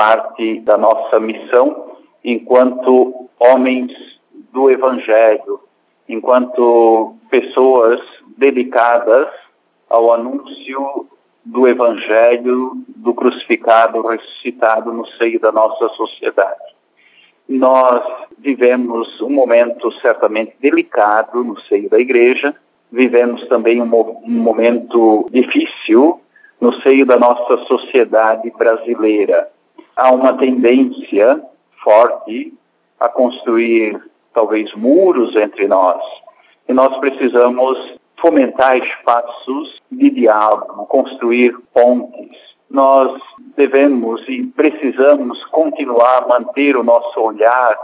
parte 0.00 0.60
da 0.60 0.78
nossa 0.78 1.20
missão 1.20 1.98
enquanto 2.24 3.28
homens 3.38 3.92
do 4.50 4.70
Evangelho, 4.70 5.60
enquanto 6.08 7.16
pessoas 7.28 8.00
dedicadas 8.38 9.28
ao 9.90 10.10
anúncio 10.10 11.06
do 11.44 11.68
Evangelho 11.68 12.82
do 12.88 13.12
crucificado, 13.12 14.00
ressuscitado 14.06 14.90
no 14.90 15.06
seio 15.18 15.38
da 15.38 15.52
nossa 15.52 15.90
sociedade. 15.90 16.74
Nós 17.46 18.02
vivemos 18.38 19.20
um 19.20 19.28
momento 19.28 19.92
certamente 20.00 20.56
delicado 20.62 21.44
no 21.44 21.60
seio 21.62 21.90
da 21.90 21.98
igreja, 21.98 22.54
vivemos 22.90 23.46
também 23.48 23.82
um, 23.82 23.94
um 24.24 24.30
momento 24.30 25.26
difícil 25.30 26.18
no 26.58 26.72
seio 26.80 27.04
da 27.04 27.18
nossa 27.18 27.58
sociedade 27.66 28.50
brasileira 28.56 29.49
há 29.96 30.10
uma 30.12 30.36
tendência 30.36 31.42
forte 31.82 32.52
a 32.98 33.08
construir 33.08 34.00
talvez 34.32 34.72
muros 34.74 35.34
entre 35.36 35.66
nós. 35.66 36.00
E 36.68 36.72
nós 36.72 36.96
precisamos 36.98 37.98
fomentar 38.20 38.76
espaços 38.76 39.80
de 39.90 40.10
diálogo, 40.10 40.86
construir 40.86 41.56
pontes. 41.72 42.38
Nós 42.70 43.20
devemos 43.56 44.22
e 44.28 44.44
precisamos 44.44 45.42
continuar 45.46 46.18
a 46.18 46.28
manter 46.28 46.76
o 46.76 46.84
nosso 46.84 47.18
olhar 47.20 47.76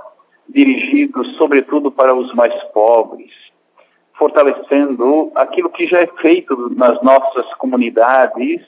dirigido, 0.49 1.25
sobretudo, 1.37 1.91
para 1.91 2.15
os 2.15 2.33
mais 2.35 2.55
pobres, 2.73 3.33
fortalecendo 4.15 5.33
aquilo 5.35 5.71
que 5.71 5.87
já 5.87 6.01
é 6.01 6.07
feito 6.07 6.73
nas 6.77 7.03
nossas 7.03 7.53
comunidades 7.55 8.63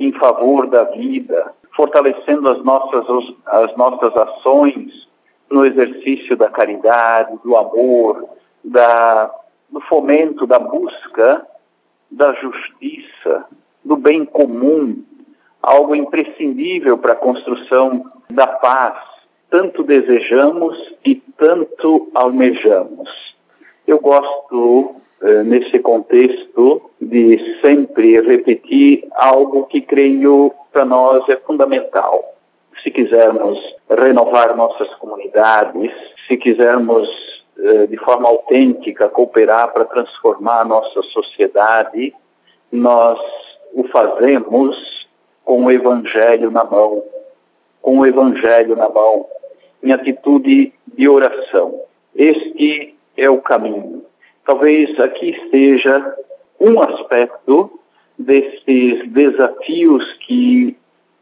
em 0.00 0.12
favor 0.12 0.66
da 0.68 0.84
vida, 0.84 1.52
fortalecendo 1.78 2.48
as 2.48 2.64
nossas, 2.64 3.06
as 3.46 3.76
nossas 3.76 4.12
ações 4.16 5.06
no 5.48 5.64
exercício 5.64 6.36
da 6.36 6.50
caridade, 6.50 7.38
do 7.44 7.56
amor, 7.56 8.28
da, 8.64 9.32
do 9.70 9.80
fomento, 9.82 10.44
da 10.44 10.58
busca 10.58 11.46
da 12.10 12.32
justiça, 12.32 13.44
do 13.84 13.96
bem 13.96 14.24
comum, 14.24 15.04
algo 15.62 15.94
imprescindível 15.94 16.98
para 16.98 17.12
a 17.12 17.16
construção 17.16 18.04
da 18.28 18.46
paz, 18.46 18.98
tanto 19.48 19.84
desejamos 19.84 20.76
e 21.04 21.14
tanto 21.14 22.10
almejamos. 22.12 23.08
Eu 23.86 24.00
gosto, 24.00 24.96
eh, 25.22 25.42
nesse 25.44 25.78
contexto, 25.78 26.90
de 27.00 27.60
sempre 27.60 28.20
repetir 28.20 29.06
algo 29.14 29.66
que 29.66 29.80
creio 29.80 30.52
para 30.78 30.84
nós 30.84 31.28
é 31.28 31.36
fundamental. 31.38 32.36
Se 32.84 32.90
quisermos 32.92 33.58
renovar 33.90 34.56
nossas 34.56 34.88
comunidades, 34.94 35.90
se 36.28 36.36
quisermos 36.36 37.08
eh, 37.58 37.88
de 37.88 37.96
forma 37.96 38.28
autêntica 38.28 39.08
cooperar 39.08 39.72
para 39.72 39.84
transformar 39.86 40.60
a 40.60 40.64
nossa 40.64 41.02
sociedade, 41.02 42.14
nós 42.70 43.18
o 43.74 43.88
fazemos 43.88 44.76
com 45.44 45.64
o 45.64 45.72
Evangelho 45.72 46.48
na 46.48 46.62
mão, 46.62 47.02
com 47.82 47.98
o 47.98 48.06
Evangelho 48.06 48.76
na 48.76 48.88
mão, 48.88 49.26
em 49.82 49.90
atitude 49.90 50.72
de 50.86 51.08
oração. 51.08 51.82
Este 52.14 52.96
é 53.16 53.28
o 53.28 53.40
caminho. 53.40 54.04
Talvez 54.44 54.96
aqui 55.00 55.30
esteja 55.30 56.14
um 56.60 56.80
aspecto 56.80 57.77
desses 58.18 59.08
desafios 59.10 60.04
que 60.26 60.76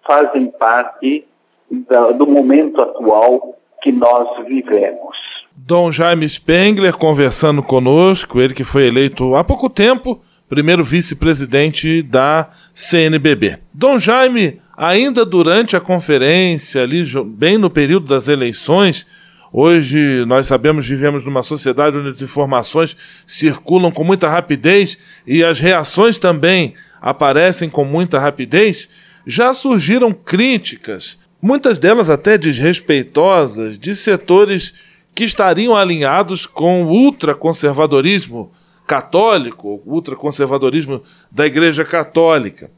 fazem 0.06 0.46
parte 0.58 1.24
da, 1.70 2.12
do 2.12 2.26
momento 2.26 2.80
atual 2.80 3.58
que 3.82 3.92
nós 3.92 4.46
vivemos. 4.46 5.16
Dom 5.54 5.90
Jaime 5.90 6.28
Spengler 6.28 6.96
conversando 6.96 7.62
conosco, 7.62 8.40
ele 8.40 8.54
que 8.54 8.64
foi 8.64 8.86
eleito 8.86 9.34
há 9.34 9.44
pouco 9.44 9.68
tempo 9.68 10.20
primeiro 10.48 10.84
vice-presidente 10.84 12.02
da 12.02 12.50
CNBB. 12.72 13.58
Dom 13.74 13.98
Jaime, 13.98 14.60
ainda 14.76 15.24
durante 15.24 15.76
a 15.76 15.80
conferência, 15.80 16.82
ali 16.82 17.02
bem 17.24 17.58
no 17.58 17.68
período 17.68 18.06
das 18.06 18.28
eleições, 18.28 19.06
Hoje 19.52 20.24
nós 20.26 20.46
sabemos 20.46 20.86
vivemos 20.86 21.24
numa 21.24 21.42
sociedade 21.42 21.96
onde 21.96 22.10
as 22.10 22.20
informações 22.20 22.94
circulam 23.26 23.90
com 23.90 24.04
muita 24.04 24.28
rapidez 24.28 24.98
e 25.26 25.42
as 25.42 25.58
reações 25.58 26.18
também 26.18 26.74
aparecem 27.00 27.68
com 27.68 27.84
muita 27.84 28.18
rapidez, 28.18 28.88
já 29.26 29.52
surgiram 29.52 30.12
críticas, 30.12 31.18
muitas 31.40 31.78
delas 31.78 32.08
até 32.08 32.38
desrespeitosas, 32.38 33.78
de 33.78 33.94
setores 33.94 34.74
que 35.14 35.24
estariam 35.24 35.74
alinhados 35.74 36.46
com 36.46 36.84
o 36.84 36.88
ultraconservadorismo 36.88 38.52
católico, 38.86 39.82
o 39.84 39.94
ultraconservadorismo 39.94 41.02
da 41.30 41.46
Igreja 41.46 41.84
Católica. 41.84 42.70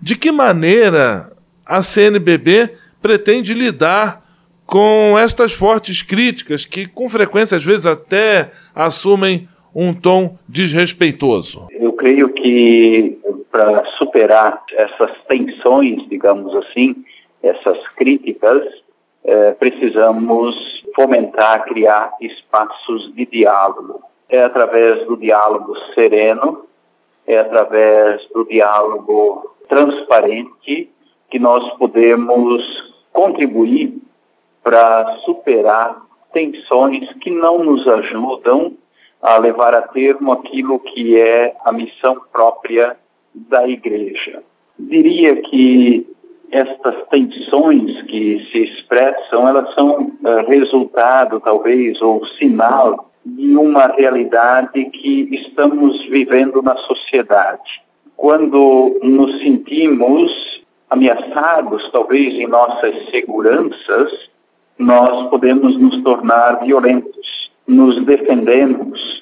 De 0.00 0.16
que 0.16 0.30
maneira 0.30 1.32
a 1.64 1.80
CNBB 1.82 2.74
pretende 3.00 3.54
lidar 3.54 4.24
com 4.66 5.16
estas 5.16 5.52
fortes 5.52 6.02
críticas 6.02 6.64
que, 6.64 6.86
com 6.86 7.08
frequência, 7.08 7.56
às 7.56 7.64
vezes 7.64 7.86
até 7.86 8.50
assumem 8.74 9.48
um 9.74 9.94
tom 9.94 10.36
desrespeitoso? 10.48 11.68
Eu 11.70 11.92
creio 11.92 12.28
que 12.46 13.18
para 13.50 13.84
superar 13.96 14.62
essas 14.70 15.10
tensões, 15.26 16.08
digamos 16.08 16.54
assim, 16.54 16.94
essas 17.42 17.76
críticas, 17.96 18.62
é, 19.24 19.50
precisamos 19.52 20.54
fomentar, 20.94 21.64
criar 21.64 22.12
espaços 22.20 23.12
de 23.16 23.26
diálogo. 23.26 24.00
É 24.28 24.44
através 24.44 25.04
do 25.06 25.16
diálogo 25.16 25.74
sereno, 25.92 26.66
é 27.26 27.38
através 27.38 28.24
do 28.32 28.44
diálogo 28.44 29.56
transparente 29.68 30.88
que 31.28 31.38
nós 31.40 31.68
podemos 31.78 32.62
contribuir 33.12 34.00
para 34.62 35.16
superar 35.24 36.00
tensões 36.32 37.12
que 37.14 37.30
não 37.30 37.64
nos 37.64 37.88
ajudam 37.88 38.74
a 39.26 39.38
levar 39.38 39.74
a 39.74 39.82
termo 39.82 40.30
aquilo 40.30 40.78
que 40.78 41.18
é 41.18 41.52
a 41.64 41.72
missão 41.72 42.16
própria 42.32 42.96
da 43.34 43.66
igreja. 43.66 44.40
Diria 44.78 45.42
que 45.42 46.06
estas 46.52 46.94
tensões 47.08 48.02
que 48.02 48.46
se 48.52 48.58
expressam, 48.62 49.48
elas 49.48 49.74
são 49.74 50.12
uh, 50.22 50.48
resultado, 50.48 51.40
talvez, 51.40 52.00
ou 52.00 52.24
sinal 52.38 53.10
de 53.24 53.56
uma 53.56 53.88
realidade 53.88 54.84
que 54.84 55.28
estamos 55.32 56.00
vivendo 56.08 56.62
na 56.62 56.76
sociedade. 56.76 57.82
Quando 58.16 58.96
nos 59.02 59.42
sentimos 59.42 60.32
ameaçados, 60.88 61.90
talvez, 61.90 62.32
em 62.34 62.46
nossas 62.46 62.94
seguranças, 63.10 64.12
nós 64.78 65.28
podemos 65.30 65.76
nos 65.76 66.00
tornar 66.04 66.60
violentos, 66.64 67.50
nos 67.66 68.04
defendemos 68.04 69.15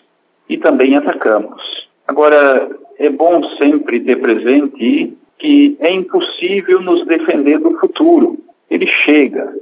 e 0.49 0.57
também 0.57 0.97
atacamos. 0.97 1.89
Agora, 2.07 2.71
é 2.99 3.09
bom 3.09 3.43
sempre 3.57 4.01
ter 4.01 4.17
presente 4.17 5.17
que 5.39 5.77
é 5.81 5.91
impossível 5.93 6.81
nos 6.81 7.05
defender 7.07 7.59
do 7.59 7.79
futuro. 7.79 8.39
Ele 8.71 8.87
chega. 8.87 9.55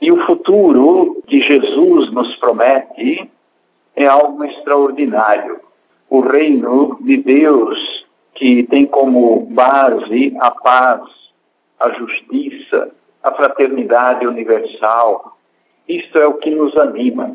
E 0.00 0.12
o 0.12 0.24
futuro 0.26 1.22
que 1.26 1.40
Jesus 1.40 2.10
nos 2.12 2.34
promete 2.36 3.30
é 3.94 4.06
algo 4.06 4.44
extraordinário. 4.44 5.60
O 6.10 6.20
reino 6.20 6.98
de 7.00 7.16
Deus, 7.16 8.06
que 8.34 8.62
tem 8.64 8.84
como 8.84 9.46
base 9.46 10.36
a 10.38 10.50
paz, 10.50 11.02
a 11.80 11.90
justiça, 11.90 12.90
a 13.22 13.32
fraternidade 13.32 14.26
universal, 14.26 15.36
isto 15.88 16.18
é 16.18 16.26
o 16.26 16.34
que 16.34 16.50
nos 16.50 16.76
anima. 16.76 17.34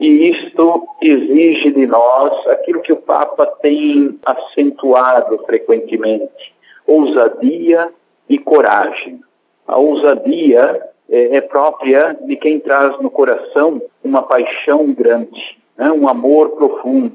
E 0.00 0.30
isto 0.30 0.88
exige 1.02 1.70
de 1.72 1.86
nós 1.86 2.46
aquilo 2.46 2.80
que 2.80 2.92
o 2.92 2.96
Papa 2.96 3.44
tem 3.60 4.18
acentuado 4.24 5.38
frequentemente: 5.44 6.54
ousadia 6.86 7.92
e 8.26 8.38
coragem. 8.38 9.20
A 9.66 9.78
ousadia 9.78 10.80
é, 11.06 11.36
é 11.36 11.40
própria 11.42 12.16
de 12.22 12.34
quem 12.36 12.58
traz 12.58 12.98
no 13.02 13.10
coração 13.10 13.82
uma 14.02 14.22
paixão 14.22 14.90
grande, 14.90 15.58
né, 15.76 15.92
um 15.92 16.08
amor 16.08 16.50
profundo. 16.50 17.12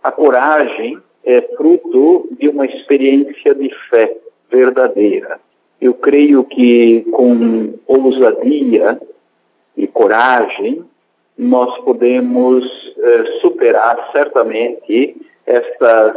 A 0.00 0.12
coragem 0.12 0.96
é 1.24 1.40
fruto 1.56 2.28
de 2.38 2.48
uma 2.48 2.64
experiência 2.64 3.56
de 3.56 3.74
fé 3.90 4.16
verdadeira. 4.48 5.40
Eu 5.80 5.94
creio 5.94 6.44
que 6.44 7.00
com 7.10 7.74
ousadia 7.88 9.00
e 9.76 9.88
coragem 9.88 10.84
nós 11.36 11.76
podemos 11.84 12.64
eh, 12.98 13.24
superar 13.40 14.10
certamente 14.12 15.16
estas 15.46 16.16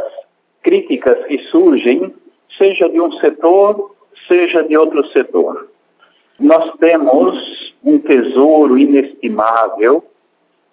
críticas 0.62 1.24
que 1.26 1.38
surgem, 1.50 2.14
seja 2.56 2.88
de 2.88 3.00
um 3.00 3.12
setor, 3.12 3.94
seja 4.26 4.62
de 4.62 4.76
outro 4.76 5.06
setor. 5.08 5.68
Nós 6.38 6.72
temos 6.78 7.38
um 7.84 7.98
tesouro 7.98 8.78
inestimável 8.78 10.04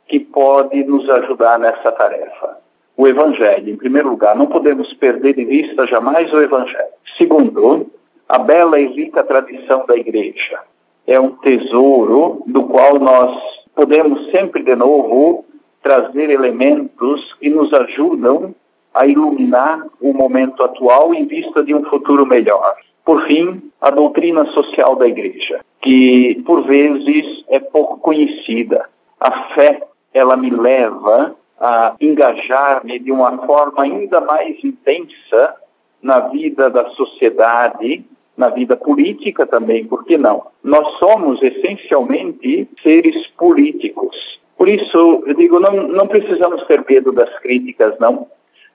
que 0.08 0.20
pode 0.20 0.84
nos 0.84 1.10
ajudar 1.10 1.58
nessa 1.58 1.92
tarefa. 1.92 2.60
O 2.98 3.08
Evangelho, 3.08 3.74
em 3.74 3.76
primeiro 3.76 4.10
lugar, 4.10 4.36
não 4.36 4.46
podemos 4.46 4.94
perder 4.94 5.34
de 5.34 5.46
vista 5.46 5.88
jamais 5.88 6.32
o 6.32 6.42
Evangelho. 6.42 6.94
Segundo, 7.18 7.92
a 8.30 8.38
bela 8.38 8.80
e 8.80 8.88
rica 8.88 9.24
tradição 9.24 9.86
da 9.86 9.96
Igreja. 9.96 10.60
É 11.08 11.20
um 11.20 11.32
tesouro 11.32 12.44
do 12.48 12.64
qual 12.64 13.00
nós 13.00 13.55
podemos 13.76 14.32
sempre 14.32 14.64
de 14.64 14.76
novo 14.76 15.46
trazer 15.84 16.30
elementos 16.30 17.34
que 17.40 17.50
nos 17.50 17.72
ajudam 17.74 18.56
a 18.94 19.06
iluminar 19.06 19.86
o 20.02 20.14
momento 20.14 20.64
atual 20.64 21.14
em 21.14 21.28
vista 21.28 21.64
de 21.64 21.76
um 21.76 21.84
futuro 21.84 22.26
melhor. 22.26 22.76
Por 23.04 23.28
fim, 23.28 23.62
a 23.80 23.92
doutrina 23.92 24.46
social 24.48 24.96
da 24.96 25.08
Igreja, 25.08 25.60
que 25.82 26.42
por 26.46 26.64
vezes 26.64 27.44
é 27.50 27.60
pouco 27.60 27.98
conhecida. 27.98 28.90
A 29.20 29.54
fé, 29.54 29.84
ela 30.14 30.36
me 30.36 30.50
leva 30.50 31.36
a 31.60 31.96
engajar-me 32.02 32.98
de 32.98 33.12
uma 33.12 33.38
forma 33.46 33.84
ainda 33.84 34.22
mais 34.22 34.58
intensa 34.64 35.56
na 36.02 36.22
vida 36.22 36.70
da 36.70 36.90
sociedade 36.92 38.06
na 38.38 38.50
vida 38.50 38.76
política 38.76 39.46
também, 39.46 39.86
por 39.86 40.04
que 40.04 40.18
não? 40.18 40.48
Nós 40.64 40.88
somos 41.00 41.42
essencialmente 41.42 42.68
seres 42.84 43.28
políticos. 43.38 44.16
Por 44.58 44.68
isso, 44.68 45.24
eu 45.26 45.34
digo, 45.34 45.60
não, 45.60 45.72
não 45.88 46.08
precisamos 46.08 46.66
ter 46.66 46.84
medo 46.88 47.12
das 47.12 47.34
críticas, 47.40 47.98
não. 48.00 48.28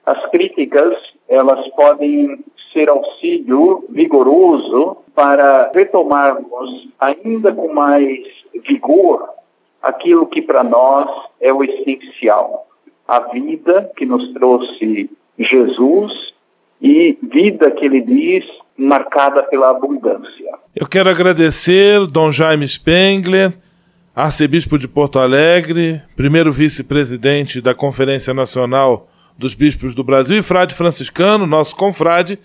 As 0.04 0.30
críticas, 0.30 0.94
elas 1.28 1.66
podem 1.68 2.42
ser 2.72 2.88
auxílio 2.88 3.84
vigoroso 3.88 4.98
para 5.14 5.70
retomarmos 5.74 6.88
ainda 6.98 7.52
com 7.52 7.72
mais 7.72 8.20
vigor 8.66 9.28
aquilo 9.82 10.26
que 10.26 10.42
para 10.42 10.62
nós 10.62 11.08
é 11.40 11.52
o 11.52 11.64
essencial. 11.64 12.66
A 13.08 13.20
vida 13.20 13.90
que 13.96 14.06
nos 14.06 14.32
trouxe 14.32 15.10
Jesus 15.38 16.12
e 16.80 17.18
vida 17.22 17.70
que 17.70 17.86
ele 17.86 18.00
diz 18.00 18.44
marcada 18.80 19.42
pela 19.42 19.70
abundância. 19.70 20.50
Eu 20.74 20.86
quero 20.86 21.10
agradecer 21.10 22.06
Dom 22.06 22.30
Jaime 22.30 22.66
Spengler, 22.66 23.52
arcebispo 24.16 24.78
de 24.78 24.88
Porto 24.88 25.18
Alegre, 25.18 26.00
primeiro 26.16 26.50
vice-presidente 26.50 27.60
da 27.60 27.74
Conferência 27.74 28.32
Nacional 28.32 29.08
dos 29.36 29.54
Bispos 29.54 29.94
do 29.94 30.02
Brasil 30.02 30.38
e 30.38 30.42
frade 30.42 30.74
franciscano, 30.74 31.46
nosso 31.46 31.76
confrade, 31.76 32.38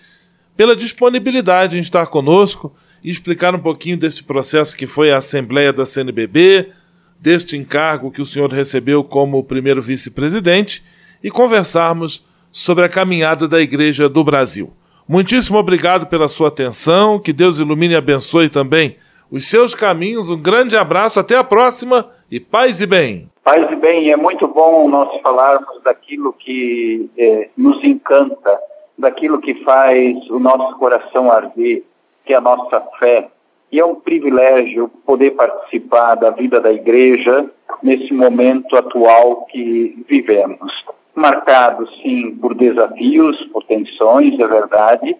pela 0.56 0.76
disponibilidade 0.76 1.76
em 1.76 1.80
estar 1.80 2.06
conosco 2.06 2.74
e 3.02 3.10
explicar 3.10 3.54
um 3.54 3.58
pouquinho 3.58 3.96
desse 3.96 4.22
processo 4.22 4.76
que 4.76 4.86
foi 4.86 5.10
a 5.12 5.18
Assembleia 5.18 5.72
da 5.72 5.86
CNBB, 5.86 6.70
deste 7.18 7.56
encargo 7.56 8.10
que 8.10 8.20
o 8.20 8.26
senhor 8.26 8.52
recebeu 8.52 9.02
como 9.02 9.42
primeiro 9.42 9.80
vice-presidente 9.80 10.84
e 11.24 11.30
conversarmos 11.30 12.24
sobre 12.52 12.84
a 12.84 12.88
caminhada 12.88 13.48
da 13.48 13.60
Igreja 13.60 14.06
do 14.08 14.22
Brasil. 14.22 14.72
Muitíssimo 15.08 15.56
obrigado 15.56 16.08
pela 16.08 16.26
sua 16.26 16.48
atenção, 16.48 17.20
que 17.20 17.32
Deus 17.32 17.60
ilumine 17.60 17.94
e 17.94 17.96
abençoe 17.96 18.50
também 18.50 18.96
os 19.30 19.48
seus 19.48 19.72
caminhos. 19.72 20.30
Um 20.30 20.42
grande 20.42 20.76
abraço, 20.76 21.20
até 21.20 21.36
a 21.36 21.44
próxima 21.44 22.10
e 22.28 22.40
paz 22.40 22.80
e 22.80 22.86
bem. 22.86 23.30
Paz 23.44 23.70
e 23.70 23.76
bem, 23.76 24.10
é 24.10 24.16
muito 24.16 24.48
bom 24.48 24.88
nós 24.88 25.20
falarmos 25.20 25.80
daquilo 25.84 26.32
que 26.32 27.08
eh, 27.16 27.48
nos 27.56 27.84
encanta, 27.84 28.58
daquilo 28.98 29.40
que 29.40 29.54
faz 29.62 30.28
o 30.28 30.40
nosso 30.40 30.76
coração 30.76 31.30
arder, 31.30 31.84
que 32.24 32.34
é 32.34 32.36
a 32.36 32.40
nossa 32.40 32.80
fé. 32.98 33.28
E 33.70 33.78
é 33.78 33.84
um 33.84 33.94
privilégio 33.94 34.88
poder 35.06 35.32
participar 35.32 36.16
da 36.16 36.30
vida 36.30 36.60
da 36.60 36.72
igreja 36.72 37.48
nesse 37.80 38.12
momento 38.12 38.76
atual 38.76 39.44
que 39.44 40.04
vivemos 40.08 40.72
marcado, 41.16 41.88
sim, 42.02 42.36
por 42.36 42.54
desafios, 42.54 43.36
por 43.52 43.64
tensões, 43.64 44.38
é 44.38 44.46
verdade, 44.46 45.16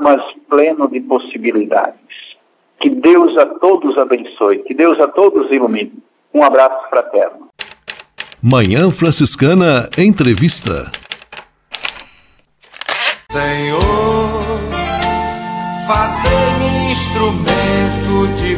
mas 0.00 0.22
pleno 0.48 0.88
de 0.88 1.00
possibilidades. 1.00 1.98
Que 2.80 2.88
Deus 2.88 3.36
a 3.36 3.46
todos 3.46 3.98
abençoe, 3.98 4.60
que 4.60 4.72
Deus 4.72 4.98
a 5.00 5.08
todos 5.08 5.50
ilumine. 5.50 5.92
Um 6.32 6.42
abraço 6.42 6.88
fraterno. 6.88 7.48
Manhã 8.42 8.90
Franciscana 8.90 9.88
Entrevista. 9.98 10.90
Senhor, 13.30 13.80
fazer-me 15.86 16.92
instrumento 16.92 18.42
de 18.42 18.49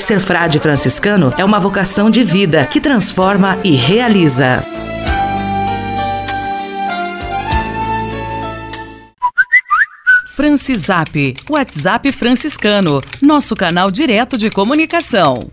Ser 0.00 0.18
frade 0.18 0.58
franciscano 0.58 1.32
é 1.36 1.44
uma 1.44 1.60
vocação 1.60 2.10
de 2.10 2.24
vida 2.24 2.64
que 2.64 2.80
transforma 2.80 3.58
e 3.62 3.72
realiza. 3.72 4.64
Francisap, 10.34 11.36
WhatsApp 11.50 12.12
franciscano, 12.12 13.02
nosso 13.20 13.54
canal 13.54 13.90
direto 13.90 14.38
de 14.38 14.50
comunicação. 14.50 15.50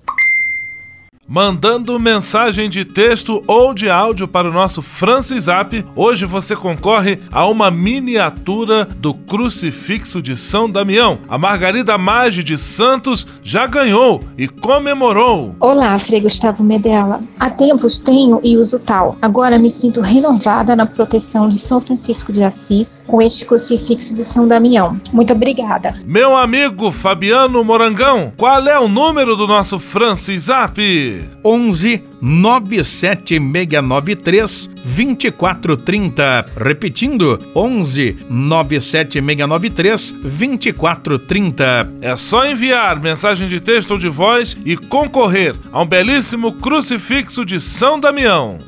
Mandando 1.29 1.99
mensagem 1.99 2.69
de 2.69 2.85
texto 2.85 3.43
ou 3.45 3.73
de 3.73 3.89
áudio 3.89 4.29
para 4.29 4.49
o 4.49 4.53
nosso 4.53 4.81
Francisap, 4.81 5.85
hoje 5.93 6.25
você 6.25 6.55
concorre 6.55 7.19
a 7.29 7.45
uma 7.45 7.69
miniatura 7.69 8.85
do 8.85 9.13
crucifixo 9.13 10.21
de 10.21 10.37
São 10.37 10.69
Damião. 10.71 11.19
A 11.27 11.37
Margarida 11.37 11.97
Maggi 11.97 12.41
de 12.41 12.57
Santos 12.57 13.27
já 13.43 13.67
ganhou 13.67 14.23
e 14.37 14.47
comemorou. 14.47 15.53
Olá, 15.59 15.99
Frei 15.99 16.21
Gustavo 16.21 16.63
Medella. 16.63 17.19
Há 17.37 17.49
tempos 17.49 17.99
tenho 17.99 18.39
e 18.41 18.55
uso 18.55 18.79
tal. 18.79 19.17
Agora 19.21 19.59
me 19.59 19.69
sinto 19.69 19.99
renovada 19.99 20.77
na 20.77 20.85
proteção 20.85 21.49
de 21.49 21.59
São 21.59 21.81
Francisco 21.81 22.31
de 22.31 22.41
Assis 22.41 23.03
com 23.05 23.21
este 23.21 23.45
crucifixo 23.45 24.15
de 24.15 24.23
São 24.23 24.47
Damião. 24.47 24.97
Muito 25.11 25.33
obrigada. 25.33 25.93
Meu 26.05 26.37
amigo 26.37 26.89
Fabiano 26.89 27.65
Morangão, 27.65 28.31
qual 28.37 28.65
é 28.65 28.79
o 28.79 28.87
número 28.87 29.35
do 29.35 29.45
nosso 29.45 29.77
Francisap? 29.77 31.16
11 31.43 32.03
97693 32.21 34.69
2430. 34.83 36.45
Repetindo, 36.55 37.39
11 37.55 38.17
97693 38.29 40.11
2430. 40.11 41.91
É 42.01 42.15
só 42.17 42.47
enviar 42.47 42.99
mensagem 42.99 43.47
de 43.47 43.59
texto 43.59 43.91
ou 43.91 43.97
de 43.97 44.09
voz 44.09 44.55
e 44.65 44.77
concorrer 44.77 45.55
a 45.71 45.81
um 45.81 45.85
belíssimo 45.85 46.53
crucifixo 46.53 47.45
de 47.45 47.61
São 47.61 47.99
Damião. 47.99 48.59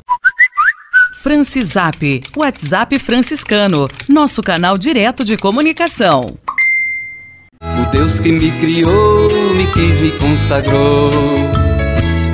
Francisap, 1.22 2.22
WhatsApp 2.34 2.98
franciscano, 2.98 3.86
nosso 4.08 4.42
canal 4.42 4.78
direto 4.78 5.22
de 5.22 5.36
comunicação. 5.36 6.38
O 7.62 7.90
Deus 7.92 8.20
que 8.20 8.32
me 8.32 8.50
criou, 8.52 9.28
me 9.54 9.66
quis, 9.72 10.00
me 10.00 10.10
consagrou 10.12 11.10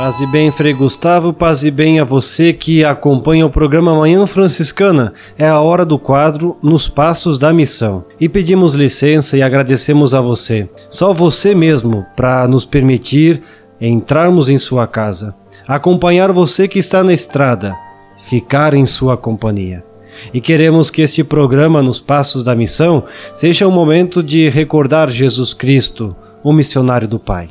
Paz 0.00 0.18
e 0.18 0.26
bem, 0.26 0.50
Frei 0.50 0.72
Gustavo, 0.72 1.30
paz 1.30 1.62
e 1.62 1.70
bem 1.70 2.00
a 2.00 2.04
você 2.04 2.54
que 2.54 2.82
acompanha 2.82 3.44
o 3.44 3.50
programa 3.50 3.94
Manhã 3.94 4.26
Franciscana. 4.26 5.12
É 5.36 5.46
a 5.46 5.60
hora 5.60 5.84
do 5.84 5.98
quadro 5.98 6.56
Nos 6.62 6.88
Passos 6.88 7.38
da 7.38 7.52
Missão. 7.52 8.06
E 8.18 8.26
pedimos 8.26 8.72
licença 8.72 9.36
e 9.36 9.42
agradecemos 9.42 10.14
a 10.14 10.20
você, 10.22 10.66
só 10.88 11.12
você 11.12 11.54
mesmo, 11.54 12.06
para 12.16 12.48
nos 12.48 12.64
permitir 12.64 13.42
entrarmos 13.78 14.48
em 14.48 14.56
sua 14.56 14.86
casa, 14.86 15.34
acompanhar 15.68 16.32
você 16.32 16.66
que 16.66 16.78
está 16.78 17.04
na 17.04 17.12
estrada, 17.12 17.76
ficar 18.26 18.72
em 18.72 18.86
sua 18.86 19.18
companhia. 19.18 19.84
E 20.32 20.40
queremos 20.40 20.88
que 20.88 21.02
este 21.02 21.22
programa 21.22 21.82
Nos 21.82 22.00
Passos 22.00 22.42
da 22.42 22.54
Missão 22.54 23.04
seja 23.34 23.68
um 23.68 23.70
momento 23.70 24.22
de 24.22 24.48
recordar 24.48 25.10
Jesus 25.10 25.52
Cristo, 25.52 26.16
o 26.42 26.54
missionário 26.54 27.06
do 27.06 27.18
Pai 27.18 27.50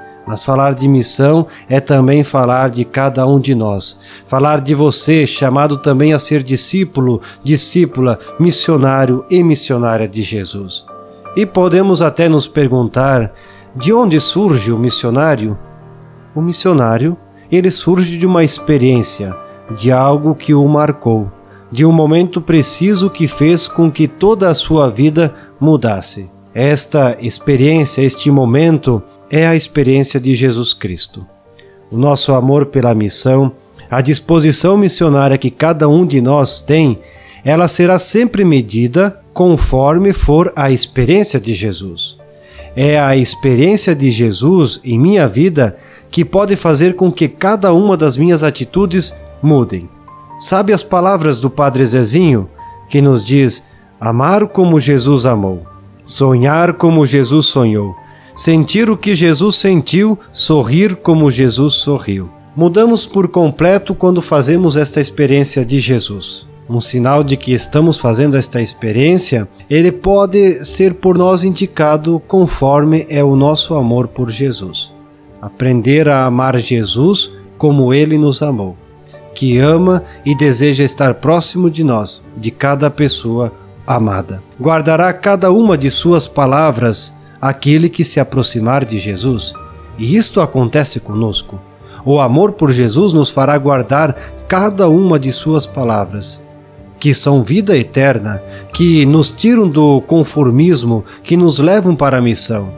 Mas 0.31 0.45
falar 0.45 0.75
de 0.75 0.87
missão 0.87 1.45
é 1.67 1.81
também 1.81 2.23
falar 2.23 2.69
de 2.69 2.85
cada 2.85 3.27
um 3.27 3.37
de 3.37 3.53
nós. 3.53 3.99
Falar 4.25 4.61
de 4.61 4.73
você, 4.73 5.25
chamado 5.25 5.75
também 5.75 6.13
a 6.13 6.19
ser 6.19 6.41
discípulo, 6.41 7.21
discípula, 7.43 8.17
missionário 8.39 9.25
e 9.29 9.43
missionária 9.43 10.07
de 10.07 10.21
Jesus. 10.21 10.85
E 11.35 11.45
podemos 11.45 12.01
até 12.01 12.29
nos 12.29 12.47
perguntar: 12.47 13.33
de 13.75 13.91
onde 13.91 14.21
surge 14.21 14.71
o 14.71 14.79
missionário? 14.79 15.59
O 16.33 16.41
missionário, 16.41 17.17
ele 17.51 17.69
surge 17.69 18.17
de 18.17 18.25
uma 18.25 18.41
experiência, 18.41 19.35
de 19.75 19.91
algo 19.91 20.33
que 20.33 20.53
o 20.53 20.65
marcou, 20.65 21.29
de 21.69 21.85
um 21.85 21.91
momento 21.91 22.39
preciso 22.39 23.09
que 23.09 23.27
fez 23.27 23.67
com 23.67 23.91
que 23.91 24.07
toda 24.07 24.47
a 24.47 24.55
sua 24.55 24.89
vida 24.89 25.35
mudasse. 25.59 26.31
Esta 26.53 27.17
experiência, 27.19 28.01
este 28.01 28.31
momento, 28.31 29.03
é 29.31 29.47
a 29.47 29.55
experiência 29.55 30.19
de 30.19 30.35
Jesus 30.35 30.73
Cristo. 30.73 31.25
O 31.89 31.95
nosso 31.95 32.33
amor 32.33 32.65
pela 32.65 32.93
missão, 32.93 33.53
a 33.89 34.01
disposição 34.01 34.75
missionária 34.75 35.37
que 35.37 35.49
cada 35.49 35.87
um 35.87 36.05
de 36.05 36.21
nós 36.21 36.59
tem, 36.59 36.99
ela 37.43 37.69
será 37.69 37.97
sempre 37.97 38.43
medida 38.43 39.17
conforme 39.33 40.11
for 40.11 40.51
a 40.53 40.69
experiência 40.69 41.39
de 41.39 41.53
Jesus. 41.53 42.17
É 42.75 42.99
a 42.99 43.15
experiência 43.15 43.95
de 43.95 44.11
Jesus 44.11 44.81
em 44.83 44.99
minha 44.99 45.27
vida 45.29 45.77
que 46.09 46.25
pode 46.25 46.57
fazer 46.57 46.97
com 46.97 47.09
que 47.09 47.29
cada 47.29 47.73
uma 47.73 47.95
das 47.95 48.17
minhas 48.17 48.43
atitudes 48.43 49.15
mudem. 49.41 49.89
Sabe 50.39 50.73
as 50.73 50.83
palavras 50.83 51.39
do 51.39 51.49
Padre 51.49 51.85
Zezinho, 51.85 52.49
que 52.89 53.01
nos 53.01 53.23
diz: 53.23 53.63
amar 53.99 54.47
como 54.47 54.79
Jesus 54.79 55.25
amou, 55.25 55.65
sonhar 56.05 56.73
como 56.73 57.05
Jesus 57.05 57.45
sonhou, 57.45 57.95
sentir 58.35 58.89
o 58.89 58.97
que 58.97 59.15
Jesus 59.15 59.57
sentiu, 59.57 60.17
sorrir 60.31 60.95
como 60.95 61.31
Jesus 61.31 61.75
sorriu. 61.75 62.29
Mudamos 62.55 63.05
por 63.05 63.29
completo 63.29 63.95
quando 63.95 64.21
fazemos 64.21 64.75
esta 64.75 64.99
experiência 64.99 65.65
de 65.65 65.79
Jesus. 65.79 66.45
Um 66.69 66.79
sinal 66.79 67.23
de 67.23 67.35
que 67.35 67.53
estamos 67.53 67.97
fazendo 67.97 68.37
esta 68.37 68.61
experiência, 68.61 69.47
ele 69.69 69.91
pode 69.91 70.63
ser 70.63 70.95
por 70.95 71.17
nós 71.17 71.43
indicado 71.43 72.21
conforme 72.27 73.05
é 73.09 73.23
o 73.23 73.35
nosso 73.35 73.73
amor 73.75 74.07
por 74.07 74.29
Jesus. 74.29 74.93
Aprender 75.41 76.07
a 76.07 76.25
amar 76.25 76.57
Jesus 76.57 77.31
como 77.57 77.93
ele 77.93 78.17
nos 78.17 78.41
amou, 78.41 78.75
que 79.33 79.57
ama 79.57 80.03
e 80.25 80.35
deseja 80.35 80.83
estar 80.83 81.15
próximo 81.15 81.69
de 81.69 81.83
nós, 81.83 82.21
de 82.37 82.51
cada 82.51 82.89
pessoa 82.89 83.51
amada. 83.85 84.41
Guardará 84.59 85.13
cada 85.13 85.51
uma 85.51 85.77
de 85.77 85.89
suas 85.89 86.27
palavras 86.27 87.13
aquele 87.41 87.89
que 87.89 88.03
se 88.03 88.19
aproximar 88.19 88.85
de 88.85 88.99
Jesus. 88.99 89.53
E 89.97 90.15
isto 90.15 90.39
acontece 90.39 90.99
conosco. 90.99 91.59
O 92.05 92.19
amor 92.19 92.53
por 92.53 92.71
Jesus 92.71 93.13
nos 93.13 93.29
fará 93.29 93.57
guardar 93.57 94.15
cada 94.47 94.87
uma 94.87 95.19
de 95.19 95.31
suas 95.31 95.65
palavras, 95.65 96.39
que 96.99 97.13
são 97.13 97.43
vida 97.43 97.75
eterna, 97.75 98.41
que 98.73 99.05
nos 99.05 99.31
tiram 99.31 99.67
do 99.67 100.01
conformismo, 100.01 101.03
que 101.23 101.35
nos 101.35 101.57
levam 101.57 101.95
para 101.95 102.17
a 102.17 102.21
missão. 102.21 102.69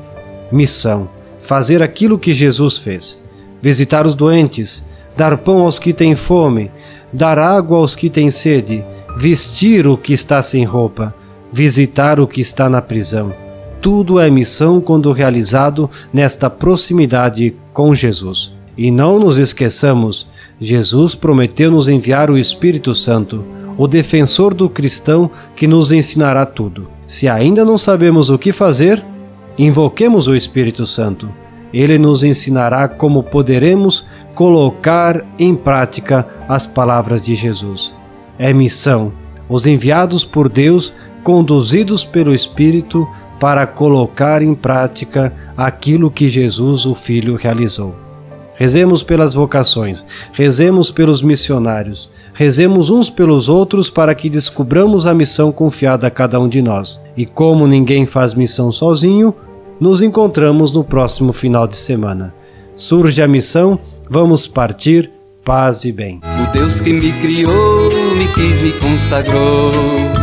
Missão: 0.51 1.09
fazer 1.41 1.81
aquilo 1.81 2.19
que 2.19 2.33
Jesus 2.33 2.77
fez, 2.77 3.19
visitar 3.61 4.05
os 4.05 4.15
doentes, 4.15 4.83
dar 5.15 5.37
pão 5.37 5.59
aos 5.59 5.79
que 5.79 5.93
têm 5.93 6.15
fome, 6.15 6.71
dar 7.11 7.37
água 7.37 7.77
aos 7.77 7.95
que 7.95 8.09
têm 8.09 8.29
sede, 8.29 8.83
vestir 9.17 9.87
o 9.87 9.97
que 9.97 10.13
está 10.13 10.41
sem 10.41 10.65
roupa, 10.65 11.13
visitar 11.51 12.19
o 12.19 12.27
que 12.27 12.41
está 12.41 12.69
na 12.69 12.81
prisão 12.81 13.42
Tudo 13.83 14.17
é 14.17 14.29
missão 14.29 14.79
quando 14.79 15.11
realizado 15.11 15.89
nesta 16.13 16.49
proximidade 16.49 17.53
com 17.73 17.93
Jesus. 17.93 18.53
E 18.77 18.89
não 18.89 19.19
nos 19.19 19.37
esqueçamos, 19.37 20.31
Jesus 20.57 21.15
prometeu 21.15 21.69
nos 21.69 21.89
enviar 21.89 22.31
o 22.31 22.37
Espírito 22.37 22.95
Santo, 22.95 23.43
o 23.77 23.85
defensor 23.85 24.53
do 24.53 24.69
cristão 24.69 25.29
que 25.53 25.67
nos 25.67 25.91
ensinará 25.91 26.45
tudo. 26.45 26.87
Se 27.05 27.27
ainda 27.27 27.65
não 27.65 27.77
sabemos 27.77 28.29
o 28.29 28.37
que 28.37 28.53
fazer, 28.53 29.03
invoquemos 29.57 30.29
o 30.29 30.35
Espírito 30.35 30.85
Santo. 30.85 31.27
Ele 31.73 31.97
nos 31.97 32.23
ensinará 32.23 32.87
como 32.87 33.21
poderemos 33.21 34.05
colocar 34.33 35.25
em 35.37 35.53
prática 35.53 36.25
as 36.47 36.65
palavras 36.65 37.21
de 37.21 37.35
Jesus. 37.35 37.93
É 38.39 38.53
missão. 38.53 39.11
Os 39.49 39.67
enviados 39.67 40.23
por 40.23 40.47
Deus, 40.47 40.93
conduzidos 41.21 42.05
pelo 42.05 42.33
Espírito, 42.33 43.05
para 43.43 43.67
colocar 43.67 44.41
em 44.41 44.55
prática 44.55 45.33
aquilo 45.57 46.09
que 46.09 46.29
Jesus, 46.29 46.85
o 46.85 46.95
Filho, 46.95 47.35
realizou. 47.35 47.93
Rezemos 48.55 49.03
pelas 49.03 49.33
vocações, 49.33 50.05
rezemos 50.31 50.91
pelos 50.91 51.21
missionários, 51.21 52.09
rezemos 52.33 52.89
uns 52.89 53.09
pelos 53.09 53.49
outros 53.49 53.89
para 53.89 54.15
que 54.15 54.29
descubramos 54.29 55.05
a 55.05 55.13
missão 55.13 55.51
confiada 55.51 56.07
a 56.07 56.09
cada 56.09 56.39
um 56.39 56.47
de 56.47 56.61
nós. 56.61 57.01
E 57.17 57.25
como 57.25 57.67
ninguém 57.67 58.05
faz 58.05 58.33
missão 58.33 58.71
sozinho, 58.71 59.35
nos 59.77 60.01
encontramos 60.01 60.71
no 60.71 60.81
próximo 60.81 61.33
final 61.33 61.67
de 61.67 61.75
semana. 61.75 62.33
Surge 62.77 63.21
a 63.21 63.27
missão, 63.27 63.77
vamos 64.09 64.47
partir, 64.47 65.11
paz 65.43 65.83
e 65.83 65.91
bem. 65.91 66.21
O 66.23 66.53
Deus 66.53 66.79
que 66.79 66.93
me 66.93 67.11
criou, 67.19 67.89
me 68.17 68.25
quis, 68.35 68.61
me 68.61 68.71
consagrou 68.71 70.22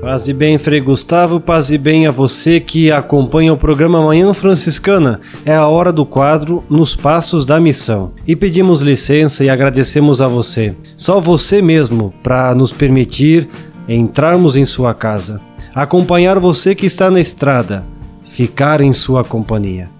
Paz 0.00 0.28
e 0.28 0.32
bem, 0.32 0.56
Frei 0.56 0.80
Gustavo, 0.80 1.38
paz 1.38 1.70
e 1.70 1.76
bem 1.76 2.06
a 2.06 2.10
você 2.10 2.58
que 2.58 2.90
acompanha 2.90 3.52
o 3.52 3.56
programa 3.56 4.02
Manhã 4.02 4.32
Franciscana. 4.32 5.20
É 5.44 5.54
a 5.54 5.68
hora 5.68 5.92
do 5.92 6.06
quadro 6.06 6.64
Nos 6.70 6.96
Passos 6.96 7.44
da 7.44 7.60
Missão. 7.60 8.12
E 8.26 8.34
pedimos 8.34 8.80
licença 8.80 9.44
e 9.44 9.50
agradecemos 9.50 10.22
a 10.22 10.26
você, 10.26 10.74
só 10.96 11.20
você 11.20 11.60
mesmo, 11.60 12.14
para 12.22 12.54
nos 12.54 12.72
permitir 12.72 13.46
entrarmos 13.86 14.56
em 14.56 14.64
sua 14.64 14.94
casa, 14.94 15.38
acompanhar 15.74 16.38
você 16.38 16.74
que 16.74 16.86
está 16.86 17.10
na 17.10 17.20
estrada, 17.20 17.84
ficar 18.30 18.80
em 18.80 18.94
sua 18.94 19.22
companhia. 19.22 19.90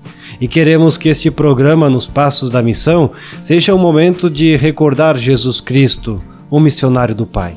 E 0.40 0.48
queremos 0.48 0.96
que 0.96 1.10
este 1.10 1.30
programa 1.30 1.90
Nos 1.90 2.06
Passos 2.06 2.48
da 2.48 2.62
Missão 2.62 3.10
seja 3.42 3.74
um 3.74 3.78
momento 3.78 4.30
de 4.30 4.56
recordar 4.56 5.18
Jesus 5.18 5.60
Cristo, 5.60 6.22
o 6.48 6.58
missionário 6.58 7.14
do 7.14 7.26
Pai 7.26 7.56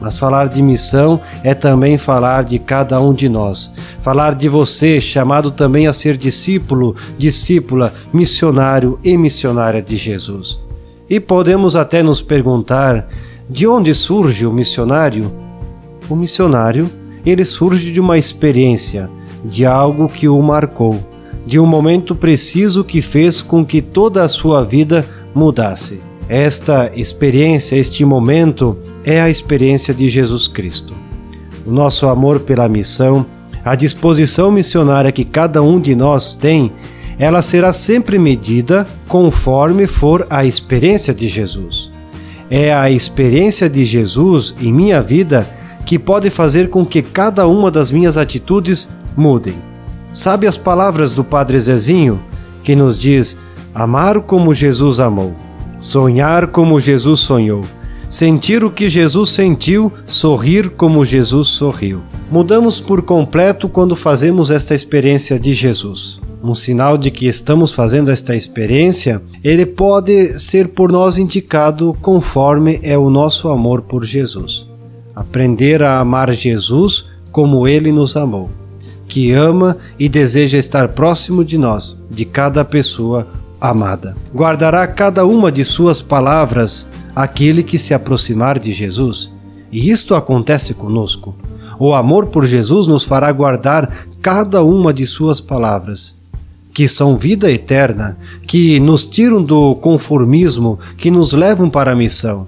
Mas 0.00 0.16
falar 0.16 0.48
de 0.48 0.62
missão 0.62 1.20
é 1.42 1.54
também 1.54 1.98
falar 1.98 2.44
de 2.44 2.58
cada 2.58 3.00
um 3.00 3.12
de 3.12 3.28
nós. 3.28 3.72
Falar 3.98 4.34
de 4.34 4.48
você, 4.48 5.00
chamado 5.00 5.50
também 5.50 5.86
a 5.86 5.92
ser 5.92 6.16
discípulo, 6.16 6.94
discípula, 7.16 7.92
missionário 8.12 8.98
e 9.02 9.16
missionária 9.16 9.82
de 9.82 9.96
Jesus. 9.96 10.60
E 11.10 11.18
podemos 11.18 11.74
até 11.74 12.02
nos 12.02 12.22
perguntar: 12.22 13.08
de 13.48 13.66
onde 13.66 13.94
surge 13.94 14.46
o 14.46 14.52
missionário? 14.52 15.32
O 16.08 16.14
missionário, 16.14 16.90
ele 17.24 17.44
surge 17.44 17.92
de 17.92 18.00
uma 18.00 18.16
experiência, 18.16 19.10
de 19.44 19.66
algo 19.66 20.08
que 20.08 20.28
o 20.28 20.40
marcou, 20.40 20.98
de 21.46 21.58
um 21.58 21.66
momento 21.66 22.14
preciso 22.14 22.84
que 22.84 23.00
fez 23.00 23.42
com 23.42 23.64
que 23.64 23.82
toda 23.82 24.22
a 24.22 24.28
sua 24.28 24.64
vida 24.64 25.04
mudasse. 25.34 26.00
Esta 26.28 26.90
experiência, 26.94 27.76
este 27.76 28.04
momento, 28.04 28.76
é 29.08 29.22
a 29.22 29.30
experiência 29.30 29.94
de 29.94 30.06
Jesus 30.06 30.46
Cristo. 30.46 30.92
O 31.64 31.70
nosso 31.70 32.06
amor 32.08 32.40
pela 32.40 32.68
missão, 32.68 33.24
a 33.64 33.74
disposição 33.74 34.50
missionária 34.50 35.10
que 35.10 35.24
cada 35.24 35.62
um 35.62 35.80
de 35.80 35.96
nós 35.96 36.34
tem, 36.34 36.70
ela 37.18 37.40
será 37.40 37.72
sempre 37.72 38.18
medida 38.18 38.86
conforme 39.08 39.86
for 39.86 40.26
a 40.28 40.44
experiência 40.44 41.14
de 41.14 41.26
Jesus. 41.26 41.90
É 42.50 42.70
a 42.74 42.90
experiência 42.90 43.68
de 43.68 43.82
Jesus 43.82 44.54
em 44.60 44.70
minha 44.70 45.00
vida 45.00 45.48
que 45.86 45.98
pode 45.98 46.28
fazer 46.28 46.68
com 46.68 46.84
que 46.84 47.00
cada 47.00 47.46
uma 47.46 47.70
das 47.70 47.90
minhas 47.90 48.18
atitudes 48.18 48.90
mudem. 49.16 49.54
Sabe 50.12 50.46
as 50.46 50.58
palavras 50.58 51.14
do 51.14 51.24
Padre 51.24 51.58
Zezinho, 51.58 52.20
que 52.62 52.76
nos 52.76 52.98
diz: 52.98 53.38
amar 53.74 54.20
como 54.20 54.52
Jesus 54.52 55.00
amou. 55.00 55.34
Sonhar 55.80 56.48
como 56.48 56.78
Jesus 56.78 57.20
sonhou. 57.20 57.64
Sentir 58.10 58.64
o 58.64 58.70
que 58.70 58.88
Jesus 58.88 59.30
sentiu, 59.30 59.92
sorrir 60.06 60.70
como 60.70 61.04
Jesus 61.04 61.48
sorriu. 61.48 62.00
Mudamos 62.30 62.80
por 62.80 63.02
completo 63.02 63.68
quando 63.68 63.94
fazemos 63.94 64.50
esta 64.50 64.74
experiência 64.74 65.38
de 65.38 65.52
Jesus. 65.52 66.18
Um 66.42 66.54
sinal 66.54 66.96
de 66.96 67.10
que 67.10 67.26
estamos 67.26 67.70
fazendo 67.70 68.10
esta 68.10 68.34
experiência, 68.34 69.20
ele 69.44 69.66
pode 69.66 70.38
ser 70.38 70.68
por 70.68 70.90
nós 70.90 71.18
indicado 71.18 71.94
conforme 72.00 72.80
é 72.82 72.96
o 72.96 73.10
nosso 73.10 73.48
amor 73.48 73.82
por 73.82 74.06
Jesus. 74.06 74.66
Aprender 75.14 75.82
a 75.82 75.98
amar 75.98 76.32
Jesus 76.32 77.10
como 77.30 77.68
ele 77.68 77.92
nos 77.92 78.16
amou, 78.16 78.48
que 79.06 79.32
ama 79.32 79.76
e 79.98 80.08
deseja 80.08 80.56
estar 80.56 80.88
próximo 80.88 81.44
de 81.44 81.58
nós, 81.58 81.94
de 82.10 82.24
cada 82.24 82.64
pessoa 82.64 83.26
amada. 83.60 84.16
Guardará 84.34 84.86
cada 84.86 85.26
uma 85.26 85.52
de 85.52 85.62
suas 85.62 86.00
palavras 86.00 86.87
aquele 87.18 87.64
que 87.64 87.76
se 87.76 87.92
aproximar 87.92 88.60
de 88.60 88.72
Jesus. 88.72 89.34
E 89.72 89.90
isto 89.90 90.14
acontece 90.14 90.72
conosco. 90.72 91.34
O 91.76 91.92
amor 91.92 92.26
por 92.26 92.46
Jesus 92.46 92.86
nos 92.86 93.02
fará 93.02 93.32
guardar 93.32 94.06
cada 94.22 94.62
uma 94.62 94.94
de 94.94 95.04
suas 95.04 95.40
palavras, 95.40 96.14
que 96.72 96.86
são 96.86 97.16
vida 97.16 97.50
eterna, 97.50 98.16
que 98.46 98.78
nos 98.78 99.04
tiram 99.04 99.42
do 99.42 99.74
conformismo, 99.74 100.78
que 100.96 101.10
nos 101.10 101.32
levam 101.32 101.68
para 101.68 101.90
a 101.90 101.96
missão. 101.96 102.46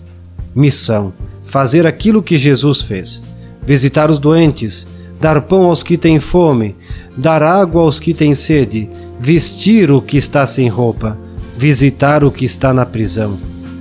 Missão: 0.54 1.12
fazer 1.46 1.84
aquilo 1.84 2.22
que 2.22 2.38
Jesus 2.38 2.80
fez, 2.80 3.20
visitar 3.66 4.08
os 4.08 4.20
doentes, 4.20 4.86
dar 5.20 5.42
pão 5.42 5.64
aos 5.64 5.82
que 5.82 5.98
têm 5.98 6.20
fome, 6.20 6.76
dar 7.16 7.42
água 7.42 7.82
aos 7.82 7.98
que 7.98 8.14
têm 8.14 8.34
sede, 8.34 8.88
vestir 9.18 9.90
o 9.90 10.00
que 10.00 10.16
está 10.16 10.46
sem 10.46 10.68
roupa, 10.68 11.18
visitar 11.58 12.22
o 12.22 12.30
que 12.30 12.44
está 12.44 12.72
na 12.72 12.86
prisão. 12.86 13.36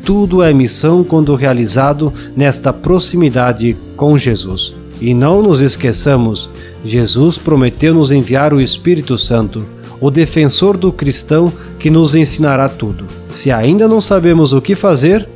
Tudo 0.10 0.41
é 0.41 0.51
missão 0.51 1.03
quando 1.03 1.36
realizado 1.36 2.12
nesta 2.36 2.74
proximidade 2.74 3.78
com 3.95 4.18
Jesus. 4.18 4.74
E 4.99 5.14
não 5.14 5.43
nos 5.43 5.62
esqueçamos, 5.62 6.49
Jesus 6.84 7.38
prometeu 7.38 7.93
nos 7.93 8.12
enviar 8.12 8.51
o 8.51 8.60
Espírito 8.60 9.20
Santo, 9.20 9.64
o 10.01 10.10
defensor 10.10 10.78
do 10.78 10.91
cristão 10.91 11.53
que 11.78 11.91
nos 11.91 12.16
ensinará 12.16 12.68
tudo. 12.68 13.05
Se 13.30 13.51
ainda 13.51 13.88
não 13.88 14.01
sabemos 14.01 14.51
o 14.51 14.60
que 14.60 14.76
fazer, 14.76 15.30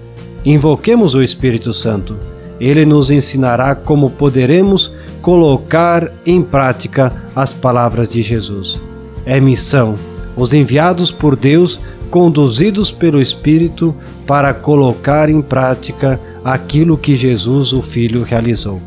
invoquemos 0.44 1.14
o 1.14 1.22
Espírito 1.22 1.72
Santo. 1.72 2.18
Ele 2.60 2.84
nos 2.84 3.12
ensinará 3.12 3.76
como 3.76 4.10
poderemos 4.10 4.92
colocar 5.22 6.12
em 6.26 6.42
prática 6.42 7.14
as 7.36 7.54
palavras 7.54 8.10
de 8.10 8.24
Jesus. 8.24 8.82
É 9.24 9.40
missão. 9.40 10.13
Os 10.36 10.54
enviados 10.54 11.12
por 11.12 11.36
Deus, 11.36 11.80
conduzidos 12.10 12.92
pelo 12.92 13.22
Espírito, 13.22 13.96
para 14.26 14.54
colocar 14.54 15.30
em 15.30 15.42
prática 15.42 16.20
aquilo 16.44 16.98
que 16.98 17.16
Jesus, 17.16 17.74
o 17.74 17.82
Filho, 17.82 18.24
realizou. 18.24 18.82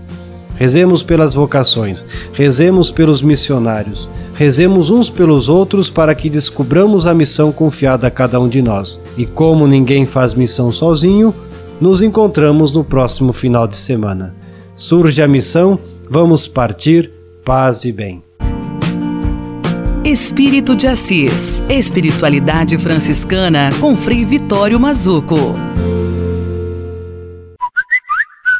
Rezemos 0.57 1.03
pelas 1.03 1.34
vocações, 1.34 2.05
rezemos 2.32 2.90
pelos 2.90 3.20
missionários, 3.20 4.09
Rezemos 4.36 4.90
uns 4.90 5.09
pelos 5.09 5.49
outros 5.49 5.88
para 5.88 6.14
que 6.14 6.28
descubramos 6.28 7.07
a 7.07 7.14
missão 7.14 7.51
confiada 7.51 8.07
a 8.07 8.11
cada 8.11 8.38
um 8.38 8.47
de 8.47 8.61
nós. 8.61 9.01
E 9.16 9.24
como 9.24 9.66
ninguém 9.66 10.05
faz 10.05 10.34
missão 10.34 10.70
sozinho, 10.70 11.34
nos 11.80 12.03
encontramos 12.03 12.70
no 12.70 12.84
próximo 12.84 13.32
final 13.32 13.66
de 13.66 13.78
semana. 13.78 14.34
Surge 14.76 15.22
a 15.22 15.26
missão, 15.26 15.78
vamos 16.11 16.47
partir, 16.47 17.11
paz 17.42 17.86
e 17.86 17.92
bem. 17.92 18.26
Espírito 20.07 20.76
de 20.76 20.86
Assis, 20.86 21.64
Espiritualidade 21.68 22.78
Franciscana 22.78 23.72
com 23.80 23.96
Frei 23.96 24.24
Vitório 24.24 24.78
Mazuco. 24.78 25.36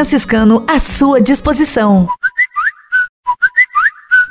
franciscano 0.00 0.64
à 0.66 0.80
sua 0.80 1.20
disposição. 1.20 2.08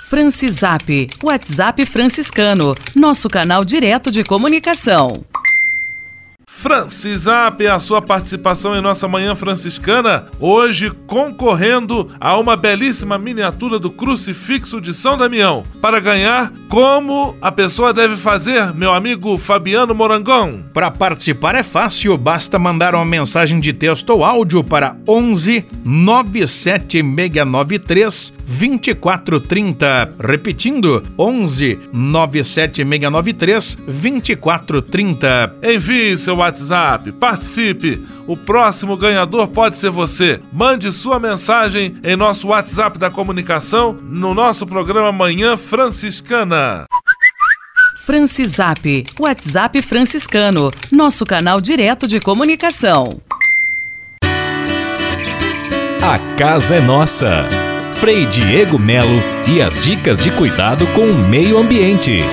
Francisap, 0.09 1.11
WhatsApp 1.21 1.85
franciscano, 1.85 2.73
nosso 2.95 3.29
canal 3.29 3.63
direto 3.63 4.09
de 4.09 4.23
comunicação. 4.23 5.23
Francisap, 6.61 7.65
a 7.65 7.79
sua 7.79 8.01
participação 8.01 8.75
em 8.75 8.81
nossa 8.81 9.07
manhã 9.07 9.33
franciscana, 9.33 10.25
hoje 10.41 10.91
concorrendo 11.07 12.09
a 12.19 12.37
uma 12.37 12.57
belíssima 12.57 13.17
miniatura 13.17 13.79
do 13.79 13.89
crucifixo 13.89 14.81
de 14.81 14.93
São 14.93 15.17
Damião. 15.17 15.63
Para 15.81 16.01
ganhar, 16.01 16.51
como 16.67 17.33
a 17.41 17.49
pessoa 17.49 17.93
deve 17.93 18.17
fazer, 18.17 18.73
meu 18.73 18.93
amigo 18.93 19.37
Fabiano 19.37 19.95
Morangão? 19.95 20.65
Para 20.73 20.91
participar 20.91 21.55
é 21.55 21.63
fácil, 21.63 22.17
basta 22.17 22.59
mandar 22.59 22.93
uma 22.93 23.05
mensagem 23.05 23.61
de 23.61 23.71
texto 23.71 24.09
ou 24.09 24.25
áudio 24.25 24.61
para 24.61 24.97
11 25.07 25.65
97693 25.85 28.33
2430. 28.45 30.15
Repetindo, 30.19 31.01
11 31.17 31.79
97693 31.93 33.77
2430. 33.87 35.55
Envie 35.63 36.17
seu 36.17 36.48
WhatsApp, 36.49 37.11
participe. 37.11 38.03
O 38.25 38.35
próximo 38.35 38.97
ganhador 38.97 39.47
pode 39.47 39.77
ser 39.77 39.91
você. 39.91 40.41
Mande 40.51 40.91
sua 40.91 41.19
mensagem 41.19 41.95
em 42.03 42.15
nosso 42.15 42.47
WhatsApp 42.47 42.97
da 42.97 43.09
comunicação 43.09 43.93
no 44.01 44.33
nosso 44.33 44.65
programa 44.65 45.11
Manhã 45.11 45.55
Franciscana. 45.55 46.85
Francisap, 48.03 49.05
WhatsApp 49.19 49.81
franciscano, 49.83 50.71
nosso 50.91 51.23
canal 51.25 51.61
direto 51.61 52.07
de 52.07 52.19
comunicação. 52.19 53.21
A 56.01 56.17
casa 56.35 56.75
é 56.75 56.81
nossa. 56.81 57.47
Frei 57.99 58.25
Diego 58.25 58.79
Melo 58.79 59.21
e 59.47 59.61
as 59.61 59.79
dicas 59.79 60.23
de 60.23 60.31
cuidado 60.31 60.87
com 60.95 61.03
o 61.03 61.27
meio 61.27 61.59
ambiente. 61.59 62.23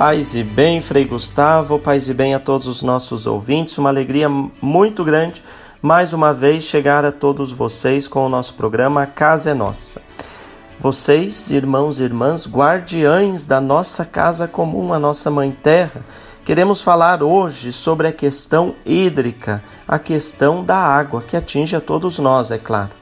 Paz 0.00 0.34
e 0.34 0.42
bem, 0.42 0.80
Frei 0.80 1.04
Gustavo, 1.04 1.78
paz 1.78 2.08
e 2.08 2.14
bem 2.14 2.34
a 2.34 2.40
todos 2.40 2.66
os 2.66 2.80
nossos 2.80 3.26
ouvintes. 3.26 3.76
Uma 3.76 3.90
alegria 3.90 4.30
muito 4.30 5.04
grande 5.04 5.44
mais 5.82 6.14
uma 6.14 6.32
vez 6.32 6.64
chegar 6.64 7.04
a 7.04 7.12
todos 7.12 7.52
vocês 7.52 8.08
com 8.08 8.24
o 8.24 8.28
nosso 8.30 8.54
programa 8.54 9.02
A 9.02 9.06
Casa 9.06 9.50
é 9.50 9.54
Nossa. 9.54 10.00
Vocês, 10.80 11.50
irmãos 11.50 12.00
e 12.00 12.04
irmãs, 12.04 12.48
guardiães 12.48 13.44
da 13.44 13.60
nossa 13.60 14.02
casa 14.02 14.48
comum, 14.48 14.94
a 14.94 14.98
nossa 14.98 15.30
Mãe 15.30 15.50
Terra, 15.50 16.02
queremos 16.46 16.80
falar 16.80 17.22
hoje 17.22 17.70
sobre 17.70 18.08
a 18.08 18.12
questão 18.12 18.74
hídrica, 18.86 19.62
a 19.86 19.98
questão 19.98 20.64
da 20.64 20.78
água, 20.78 21.20
que 21.20 21.36
atinge 21.36 21.76
a 21.76 21.80
todos 21.80 22.18
nós, 22.18 22.50
é 22.50 22.56
claro. 22.56 22.92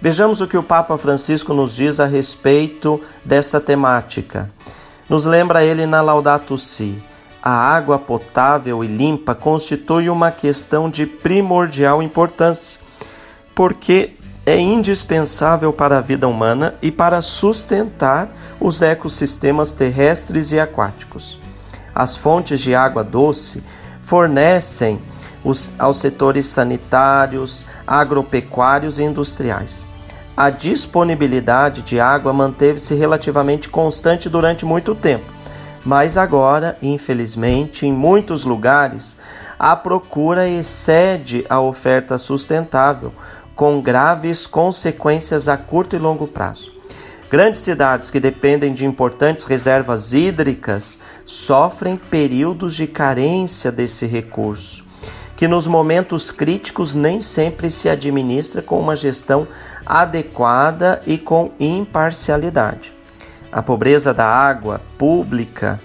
Vejamos 0.00 0.40
o 0.40 0.48
que 0.48 0.58
o 0.58 0.64
Papa 0.64 0.98
Francisco 0.98 1.54
nos 1.54 1.76
diz 1.76 2.00
a 2.00 2.06
respeito 2.06 3.00
dessa 3.24 3.60
temática. 3.60 4.50
Nos 5.10 5.26
lembra 5.26 5.64
ele 5.64 5.86
na 5.86 6.00
Laudato 6.00 6.56
Si. 6.56 7.02
A 7.42 7.50
água 7.50 7.98
potável 7.98 8.84
e 8.84 8.86
limpa 8.86 9.34
constitui 9.34 10.08
uma 10.08 10.30
questão 10.30 10.88
de 10.88 11.04
primordial 11.04 12.00
importância, 12.00 12.78
porque 13.52 14.12
é 14.46 14.56
indispensável 14.56 15.72
para 15.72 15.98
a 15.98 16.00
vida 16.00 16.28
humana 16.28 16.76
e 16.80 16.92
para 16.92 17.20
sustentar 17.20 18.28
os 18.60 18.82
ecossistemas 18.82 19.74
terrestres 19.74 20.52
e 20.52 20.60
aquáticos. 20.60 21.40
As 21.92 22.16
fontes 22.16 22.60
de 22.60 22.72
água 22.72 23.02
doce 23.02 23.64
fornecem 24.02 25.00
os, 25.42 25.72
aos 25.76 25.96
setores 25.96 26.46
sanitários, 26.46 27.66
agropecuários 27.84 29.00
e 29.00 29.02
industriais. 29.02 29.88
A 30.42 30.48
disponibilidade 30.48 31.82
de 31.82 32.00
água 32.00 32.32
manteve-se 32.32 32.94
relativamente 32.94 33.68
constante 33.68 34.26
durante 34.26 34.64
muito 34.64 34.94
tempo, 34.94 35.30
mas 35.84 36.16
agora, 36.16 36.78
infelizmente, 36.80 37.86
em 37.86 37.92
muitos 37.92 38.46
lugares, 38.46 39.18
a 39.58 39.76
procura 39.76 40.48
excede 40.48 41.44
a 41.46 41.60
oferta 41.60 42.16
sustentável 42.16 43.12
com 43.54 43.82
graves 43.82 44.46
consequências 44.46 45.46
a 45.46 45.58
curto 45.58 45.94
e 45.94 45.98
longo 45.98 46.26
prazo. 46.26 46.72
Grandes 47.30 47.60
cidades 47.60 48.08
que 48.08 48.18
dependem 48.18 48.72
de 48.72 48.86
importantes 48.86 49.44
reservas 49.44 50.14
hídricas 50.14 51.00
sofrem 51.26 51.98
períodos 51.98 52.74
de 52.74 52.86
carência 52.86 53.70
desse 53.70 54.06
recurso, 54.06 54.86
que 55.36 55.46
nos 55.46 55.66
momentos 55.66 56.32
críticos 56.32 56.94
nem 56.94 57.20
sempre 57.20 57.70
se 57.70 57.90
administra 57.90 58.62
com 58.62 58.80
uma 58.80 58.96
gestão 58.96 59.46
adequada 59.84 61.02
e 61.06 61.18
com 61.18 61.50
imparcialidade. 61.58 62.92
A 63.52 63.62
pobreza 63.62 64.14
da 64.14 64.26
água 64.26 64.80
pública 64.96 65.80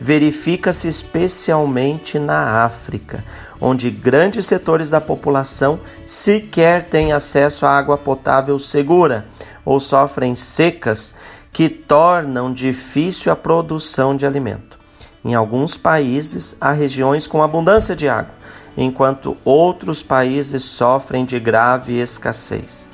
verifica-se 0.00 0.88
especialmente 0.88 2.18
na 2.18 2.64
África, 2.64 3.22
onde 3.60 3.90
grandes 3.90 4.46
setores 4.46 4.88
da 4.88 5.00
população 5.00 5.80
sequer 6.06 6.84
têm 6.84 7.12
acesso 7.12 7.66
à 7.66 7.76
água 7.76 7.98
potável 7.98 8.58
segura 8.58 9.26
ou 9.64 9.78
sofrem 9.78 10.34
secas 10.34 11.14
que 11.52 11.68
tornam 11.68 12.52
difícil 12.52 13.30
a 13.30 13.36
produção 13.36 14.16
de 14.16 14.24
alimento. 14.24 14.78
Em 15.22 15.34
alguns 15.34 15.76
países, 15.76 16.56
há 16.60 16.72
regiões 16.72 17.26
com 17.26 17.42
abundância 17.42 17.94
de 17.94 18.08
água, 18.08 18.34
enquanto 18.74 19.36
outros 19.44 20.02
países 20.02 20.64
sofrem 20.64 21.26
de 21.26 21.38
grave 21.38 21.98
escassez. 21.98 22.89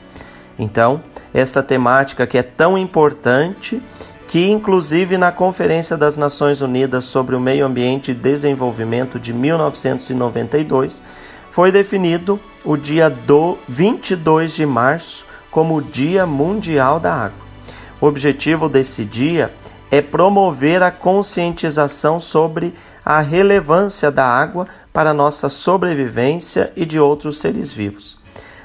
Então, 0.59 1.03
essa 1.35 1.63
temática 1.63 2.27
que 2.27 2.39
é 2.39 2.43
tão 2.43 2.79
importante 2.79 3.83
que, 4.29 4.51
inclusive, 4.51 5.17
na 5.17 5.31
Conferência 5.31 5.97
das 5.97 6.17
Nações 6.17 6.61
Unidas 6.61 7.05
sobre 7.05 7.37
o 7.37 7.41
Meio 7.41 7.65
Ambiente 7.65 8.11
e 8.11 8.15
Desenvolvimento 8.15 9.19
de 9.19 9.33
1992, 9.33 11.03
foi 11.51 11.71
definido 11.71 12.41
o 12.65 12.77
dia 12.77 13.09
do 13.09 13.57
22 13.69 14.55
de 14.55 14.67
março 14.67 15.27
como 15.51 15.77
o 15.77 15.83
Dia 15.83 16.27
Mundial 16.27 16.99
da 17.01 17.15
Água. 17.15 17.47
O 18.01 18.07
objetivo 18.07 18.69
desse 18.69 19.05
dia 19.05 19.53
é 19.91 20.03
promover 20.03 20.83
a 20.83 20.91
conscientização 20.91 22.21
sobre 22.21 22.75
a 23.05 23.21
relevância 23.21 24.11
da 24.11 24.27
água 24.27 24.67
para 24.93 25.15
nossa 25.15 25.49
sobrevivência 25.49 26.73
e 26.75 26.85
de 26.85 26.99
outros 26.99 27.39
seres 27.39 27.73
vivos. 27.73 28.19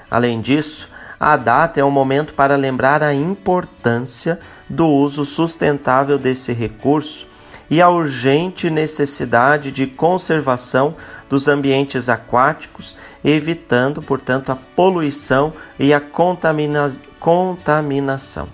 Além 0.10 0.42
disso, 0.42 0.90
a 1.24 1.38
data 1.38 1.80
é 1.80 1.86
um 1.86 1.92
momento 1.92 2.34
para 2.34 2.56
lembrar 2.56 3.04
a 3.04 3.14
importância 3.14 4.40
do 4.68 4.88
uso 4.88 5.24
sustentável 5.24 6.18
desse 6.18 6.52
recurso 6.52 7.28
e 7.70 7.80
a 7.80 7.88
urgente 7.92 8.72
necessidade 8.72 9.72
de 9.72 9.86
conservação 9.86 10.96
dos 11.30 11.48
ambientes 11.48 12.10
aquáticos, 12.10 12.98
evitando, 13.24 14.02
portanto, 14.02 14.52
a 14.52 14.56
poluição 14.56 15.54
e 15.78 15.94
a 15.94 16.02
contamina 16.02 16.92
contaminação. 17.20 18.50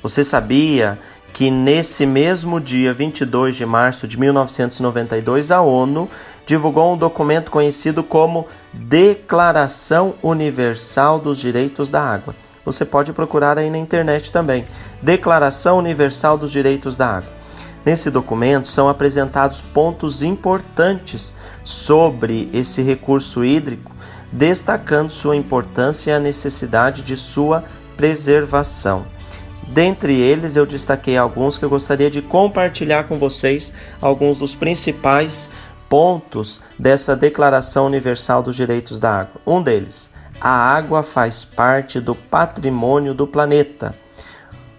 Você 0.00 0.22
sabia 0.22 0.96
que 1.32 1.50
nesse 1.50 2.06
mesmo 2.06 2.60
dia 2.60 2.92
22 2.92 3.56
de 3.56 3.66
março 3.66 4.06
de 4.06 4.16
1992 4.16 5.50
a 5.50 5.60
ONU 5.60 6.08
divulgou 6.50 6.92
um 6.92 6.96
documento 6.96 7.48
conhecido 7.48 8.02
como 8.02 8.48
Declaração 8.72 10.14
Universal 10.20 11.20
dos 11.20 11.38
Direitos 11.38 11.90
da 11.90 12.02
Água. 12.02 12.34
Você 12.64 12.84
pode 12.84 13.12
procurar 13.12 13.56
aí 13.56 13.70
na 13.70 13.78
internet 13.78 14.32
também. 14.32 14.64
Declaração 15.00 15.78
Universal 15.78 16.36
dos 16.36 16.50
Direitos 16.50 16.96
da 16.96 17.18
Água. 17.18 17.30
Nesse 17.86 18.10
documento 18.10 18.66
são 18.66 18.88
apresentados 18.88 19.62
pontos 19.62 20.24
importantes 20.24 21.36
sobre 21.62 22.50
esse 22.52 22.82
recurso 22.82 23.44
hídrico, 23.44 23.92
destacando 24.32 25.12
sua 25.12 25.36
importância 25.36 26.10
e 26.10 26.14
a 26.14 26.18
necessidade 26.18 27.02
de 27.02 27.14
sua 27.14 27.62
preservação. 27.96 29.06
Dentre 29.68 30.20
eles, 30.20 30.56
eu 30.56 30.66
destaquei 30.66 31.16
alguns 31.16 31.56
que 31.56 31.64
eu 31.64 31.70
gostaria 31.70 32.10
de 32.10 32.20
compartilhar 32.20 33.04
com 33.04 33.20
vocês, 33.20 33.72
alguns 34.00 34.38
dos 34.38 34.52
principais 34.52 35.48
pontos 35.90 36.62
dessa 36.78 37.16
Declaração 37.16 37.86
Universal 37.86 38.44
dos 38.44 38.54
Direitos 38.54 39.00
da 39.00 39.22
Água. 39.22 39.40
Um 39.44 39.60
deles, 39.60 40.14
a 40.40 40.48
água 40.48 41.02
faz 41.02 41.44
parte 41.44 41.98
do 41.98 42.14
patrimônio 42.14 43.12
do 43.12 43.26
planeta. 43.26 43.92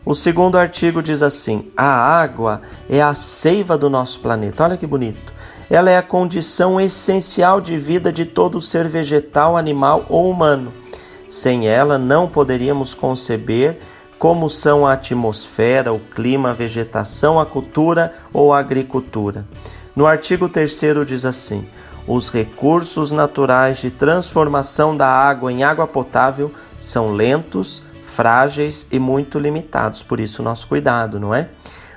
O 0.05 0.15
segundo 0.15 0.57
artigo 0.57 1.03
diz 1.03 1.21
assim: 1.21 1.69
a 1.75 1.85
água 1.85 2.61
é 2.89 3.01
a 3.01 3.13
seiva 3.13 3.77
do 3.77 3.89
nosso 3.89 4.21
planeta. 4.21 4.63
Olha 4.63 4.77
que 4.77 4.87
bonito. 4.87 5.31
Ela 5.69 5.91
é 5.91 5.97
a 5.97 6.01
condição 6.01 6.79
essencial 6.79 7.59
de 7.59 7.77
vida 7.77 8.11
de 8.11 8.25
todo 8.25 8.61
ser 8.61 8.87
vegetal, 8.87 9.57
animal 9.57 10.05
ou 10.09 10.29
humano. 10.29 10.71
Sem 11.29 11.67
ela, 11.67 11.97
não 11.97 12.27
poderíamos 12.27 12.93
conceber 12.93 13.79
como 14.17 14.49
são 14.49 14.85
a 14.85 14.93
atmosfera, 14.93 15.93
o 15.93 15.99
clima, 15.99 16.49
a 16.49 16.53
vegetação, 16.53 17.39
a 17.39 17.45
cultura 17.45 18.13
ou 18.33 18.53
a 18.53 18.59
agricultura. 18.59 19.45
No 19.95 20.05
artigo 20.05 20.47
3 20.47 20.79
diz 21.05 21.25
assim: 21.25 21.67
os 22.07 22.29
recursos 22.29 23.11
naturais 23.11 23.79
de 23.79 23.91
transformação 23.91 24.95
da 24.95 25.07
água 25.07 25.51
em 25.51 25.63
água 25.63 25.85
potável 25.85 26.51
são 26.79 27.13
lentos, 27.13 27.83
frágeis 28.01 28.87
e 28.91 28.99
muito 28.99 29.37
limitados, 29.37 30.01
por 30.01 30.19
isso 30.19 30.41
nosso 30.41 30.67
cuidado, 30.67 31.19
não 31.19 31.35
é? 31.35 31.49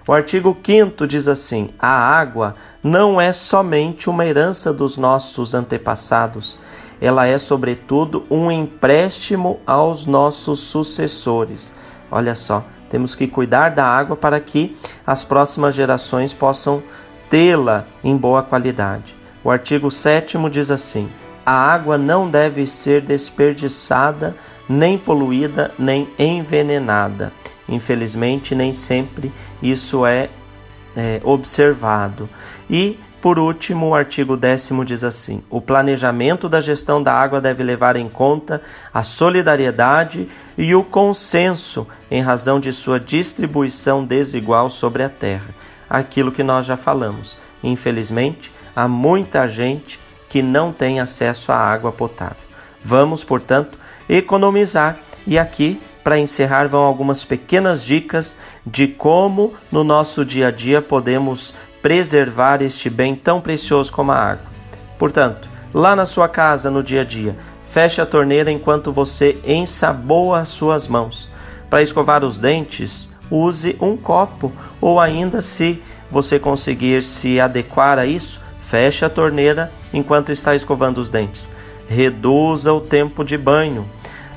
O 0.07 0.12
artigo 0.12 0.57
5 0.62 1.07
diz 1.07 1.28
assim: 1.28 1.70
a 1.78 1.88
água 1.88 2.57
não 2.82 3.20
é 3.20 3.32
somente 3.32 4.11
uma 4.11 4.26
herança 4.26 4.72
dos 4.72 4.97
nossos 4.97 5.55
antepassados, 5.55 6.59
ela 7.01 7.26
é, 7.26 7.38
sobretudo, 7.38 8.24
um 8.30 8.51
empréstimo 8.51 9.61
aos 9.66 10.05
nossos 10.05 10.61
sucessores. 10.61 11.74
Olha 12.11 12.34
só, 12.34 12.64
temos 12.90 13.14
que 13.14 13.26
cuidar 13.26 13.70
da 13.70 13.86
água 13.86 14.16
para 14.16 14.38
que 14.38 14.76
as 15.07 15.24
próximas 15.24 15.74
gerações 15.74 16.34
possam 16.34 16.82
tê-la 17.29 17.87
em 18.03 18.16
boa 18.16 18.43
qualidade. 18.43 19.16
O 19.43 19.51
artigo 19.51 19.91
7 19.91 20.39
diz 20.51 20.70
assim: 20.70 21.09
a 21.45 21.53
água 21.53 21.99
não 21.99 22.31
deve 22.31 22.66
ser 22.66 23.03
desperdiçada, 23.03 24.35
nem 24.68 24.97
poluída, 24.97 25.70
nem 25.79 26.09
envenenada. 26.18 27.33
Infelizmente, 27.68 28.55
nem 28.55 28.72
sempre 28.72 29.33
isso 29.62 30.07
é, 30.07 30.31
é 30.97 31.20
observado. 31.22 32.29
E 32.68 32.99
por 33.25 33.39
último, 33.39 33.89
o 33.89 33.95
artigo 33.95 34.37
10 34.37 34.70
diz 34.85 35.03
assim: 35.03 35.43
o 35.49 35.59
planejamento 35.59 36.47
da 36.47 36.61
gestão 36.61 37.03
da 37.03 37.14
água 37.14 37.41
deve 37.41 37.62
levar 37.62 37.97
em 37.97 38.07
conta 38.07 38.61
a 38.93 39.03
solidariedade 39.03 40.29
e 40.59 40.75
o 40.75 40.85
consenso 40.85 41.87
em 42.11 42.20
razão 42.20 42.61
de 42.61 42.70
sua 42.70 43.01
distribuição 43.01 44.05
desigual 44.05 44.68
sobre 44.68 45.03
a 45.03 45.09
terra. 45.09 45.55
Aquilo 45.89 46.32
que 46.32 46.43
nós 46.43 46.66
já 46.66 46.76
falamos. 46.76 47.39
Infelizmente, 47.62 48.53
há 48.74 48.89
muita 48.89 49.47
gente 49.49 50.01
que 50.28 50.43
não 50.43 50.72
tem 50.72 51.01
acesso 51.01 51.53
à 51.53 51.57
água 51.57 51.93
potável. 51.93 52.45
Vamos, 52.82 53.24
portanto, 53.24 53.78
economizar 54.09 54.99
e 55.26 55.39
aqui 55.39 55.80
para 56.05 56.18
encerrar, 56.18 56.68
vão 56.68 56.82
algumas 56.82 57.24
pequenas 57.24 57.82
dicas 57.82 58.39
de 58.64 58.87
como 58.87 59.55
no 59.72 59.82
nosso 59.82 60.22
dia 60.22 60.49
a 60.49 60.51
dia 60.51 60.82
podemos 60.82 61.55
preservar 61.80 62.61
este 62.61 62.91
bem 62.91 63.16
tão 63.16 63.41
precioso 63.41 63.91
como 63.91 64.12
a 64.12 64.16
água. 64.16 64.45
Portanto, 64.99 65.49
lá 65.72 65.97
na 65.97 66.05
sua 66.05 66.28
casa, 66.28 66.70
no 66.70 66.82
dia 66.82 67.01
a 67.01 67.05
dia, 67.05 67.35
feche 67.64 68.03
a 68.03 68.07
torneira 68.07 68.51
enquanto 68.51 68.93
você 68.93 69.39
ensaboa 69.47 70.41
as 70.41 70.49
suas 70.49 70.87
mãos. 70.87 71.30
Para 71.70 71.82
escovar 71.82 72.22
os 72.22 72.39
dentes, 72.39 73.11
use 73.31 73.77
um 73.81 73.97
copo 73.97 74.53
ou 74.81 75.01
ainda 75.01 75.41
se 75.41 75.83
você 76.11 76.39
conseguir 76.39 77.03
se 77.03 77.41
adequar 77.41 77.99
a 77.99 78.07
isso, 78.07 78.41
feche 78.61 79.05
a 79.05 79.11
torneira 79.11 79.72
enquanto 79.93 80.33
está 80.33 80.55
escovando 80.55 80.99
os 80.99 81.11
dentes. 81.11 81.51
Reduza 81.89 82.72
o 82.72 82.81
tempo 82.81 83.25
de 83.25 83.37
banho. 83.37 83.87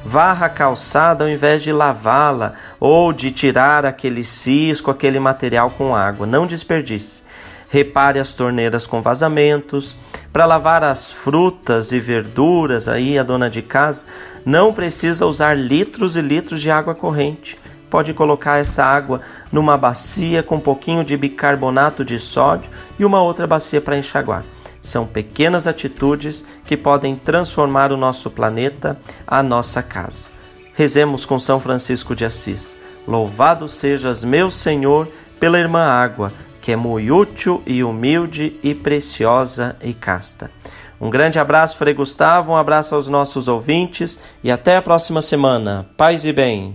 Varra 0.05 0.45
a 0.45 0.49
calçada 0.49 1.23
ao 1.23 1.29
invés 1.29 1.61
de 1.63 1.71
lavá-la 1.71 2.53
ou 2.79 3.11
de 3.11 3.31
tirar 3.31 3.85
aquele 3.85 4.23
cisco, 4.23 4.89
aquele 4.89 5.19
material 5.19 5.69
com 5.71 5.95
água. 5.95 6.25
Não 6.25 6.47
desperdice 6.47 7.27
repare 7.69 8.19
as 8.19 8.33
torneiras 8.33 8.85
com 8.85 9.01
vazamentos. 9.01 9.95
Para 10.31 10.45
lavar 10.45 10.83
as 10.83 11.11
frutas 11.11 11.91
e 11.91 11.99
verduras, 11.99 12.87
aí 12.87 13.17
a 13.17 13.23
dona 13.23 13.49
de 13.49 13.61
casa 13.61 14.05
não 14.45 14.73
precisa 14.73 15.25
usar 15.25 15.57
litros 15.57 16.15
e 16.15 16.21
litros 16.21 16.61
de 16.61 16.69
água 16.69 16.93
corrente. 16.93 17.57
Pode 17.89 18.13
colocar 18.13 18.57
essa 18.57 18.83
água 18.83 19.21
numa 19.51 19.77
bacia 19.77 20.43
com 20.43 20.55
um 20.55 20.59
pouquinho 20.59 21.03
de 21.03 21.15
bicarbonato 21.15 22.03
de 22.03 22.19
sódio 22.19 22.69
e 22.99 23.05
uma 23.05 23.21
outra 23.21 23.47
bacia 23.47 23.79
para 23.79 23.97
enxaguar. 23.97 24.43
São 24.81 25.05
pequenas 25.05 25.67
atitudes 25.67 26.45
que 26.65 26.77
podem 26.77 27.15
transformar 27.15 27.91
o 27.91 27.97
nosso 27.97 28.29
planeta, 28.29 28.97
a 29.25 29.41
nossa 29.41 29.81
casa. 29.81 30.29
Rezemos 30.73 31.25
com 31.25 31.39
São 31.39 31.59
Francisco 31.59 32.15
de 32.15 32.25
Assis. 32.25 32.77
Louvado 33.07 33.67
sejas, 33.67 34.23
meu 34.23 34.51
Senhor, 34.51 35.07
pela 35.39 35.57
irmã 35.57 35.83
água 35.83 36.31
que 36.67 36.73
é 36.73 36.75
muito 36.75 37.15
útil 37.15 37.63
e 37.65 37.81
humilde 37.81 38.59
e 38.61 38.75
preciosa 38.75 39.77
e 39.81 39.93
casta. 39.93 40.51
Um 40.99 41.09
grande 41.09 41.39
abraço, 41.39 41.77
Frei 41.77 41.93
Gustavo, 41.93 42.51
um 42.51 42.57
abraço 42.57 42.93
aos 42.93 43.07
nossos 43.07 43.47
ouvintes 43.47 44.19
e 44.43 44.51
até 44.51 44.75
a 44.75 44.81
próxima 44.81 45.21
semana. 45.21 45.85
Paz 45.95 46.25
e 46.25 46.33
bem. 46.33 46.73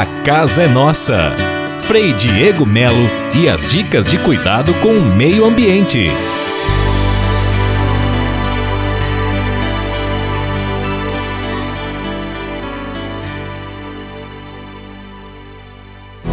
A 0.00 0.06
casa 0.24 0.62
é 0.62 0.66
nossa. 0.66 1.34
Frei 1.82 2.14
Diego 2.14 2.64
Melo 2.64 3.06
e 3.34 3.50
as 3.50 3.66
dicas 3.66 4.06
de 4.06 4.16
cuidado 4.16 4.72
com 4.80 4.88
o 4.88 5.14
meio 5.14 5.44
ambiente. 5.44 6.10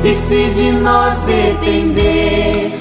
E 0.01 0.15
se 0.15 0.45
de 0.55 0.71
nós 0.71 1.19
depender, 1.23 2.71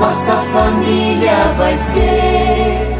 nossa 0.00 0.42
família 0.52 1.36
vai 1.56 1.76
ser 1.76 2.96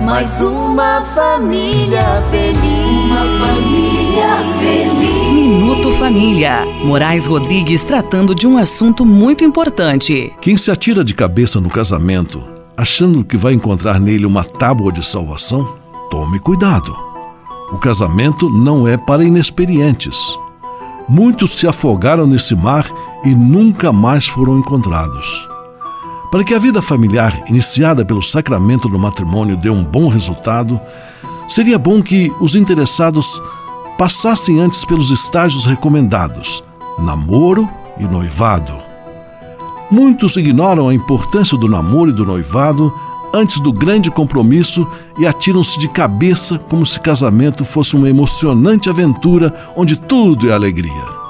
mais 0.00 0.30
uma 0.40 1.02
família 1.14 2.22
feliz. 2.30 3.10
Uma 3.10 3.46
família. 3.46 4.01
Minuto 5.32 5.90
Família. 5.92 6.66
Moraes 6.84 7.26
Rodrigues 7.26 7.82
tratando 7.82 8.34
de 8.34 8.46
um 8.46 8.58
assunto 8.58 9.06
muito 9.06 9.42
importante. 9.42 10.30
Quem 10.40 10.56
se 10.56 10.70
atira 10.70 11.02
de 11.02 11.14
cabeça 11.14 11.60
no 11.60 11.70
casamento, 11.70 12.44
achando 12.76 13.24
que 13.24 13.38
vai 13.38 13.54
encontrar 13.54 13.98
nele 13.98 14.26
uma 14.26 14.44
tábua 14.44 14.92
de 14.92 15.04
salvação, 15.04 15.66
tome 16.10 16.38
cuidado. 16.40 16.94
O 17.72 17.78
casamento 17.78 18.50
não 18.50 18.86
é 18.86 18.98
para 18.98 19.24
inexperientes. 19.24 20.38
Muitos 21.08 21.52
se 21.52 21.66
afogaram 21.66 22.26
nesse 22.26 22.54
mar 22.54 22.86
e 23.24 23.34
nunca 23.34 23.92
mais 23.92 24.26
foram 24.26 24.58
encontrados. 24.58 25.48
Para 26.30 26.44
que 26.44 26.54
a 26.54 26.58
vida 26.58 26.82
familiar, 26.82 27.44
iniciada 27.48 28.04
pelo 28.04 28.22
sacramento 28.22 28.88
do 28.88 28.98
matrimônio, 28.98 29.56
dê 29.56 29.70
um 29.70 29.82
bom 29.82 30.08
resultado, 30.08 30.78
seria 31.48 31.78
bom 31.78 32.02
que 32.02 32.30
os 32.40 32.54
interessados 32.54 33.40
passassem 33.98 34.60
antes 34.60 34.84
pelos 34.84 35.10
estágios 35.10 35.66
recomendados: 35.66 36.62
namoro 36.98 37.68
e 37.98 38.04
noivado. 38.04 38.72
Muitos 39.90 40.36
ignoram 40.36 40.88
a 40.88 40.94
importância 40.94 41.56
do 41.56 41.68
namoro 41.68 42.10
e 42.10 42.14
do 42.14 42.24
noivado 42.24 42.92
antes 43.34 43.60
do 43.60 43.72
grande 43.72 44.10
compromisso 44.10 44.86
e 45.18 45.26
atiram-se 45.26 45.78
de 45.78 45.88
cabeça 45.88 46.58
como 46.58 46.84
se 46.84 47.00
casamento 47.00 47.64
fosse 47.64 47.96
uma 47.96 48.08
emocionante 48.08 48.90
aventura 48.90 49.54
onde 49.76 49.96
tudo 49.96 50.50
é 50.50 50.52
alegria. 50.52 51.22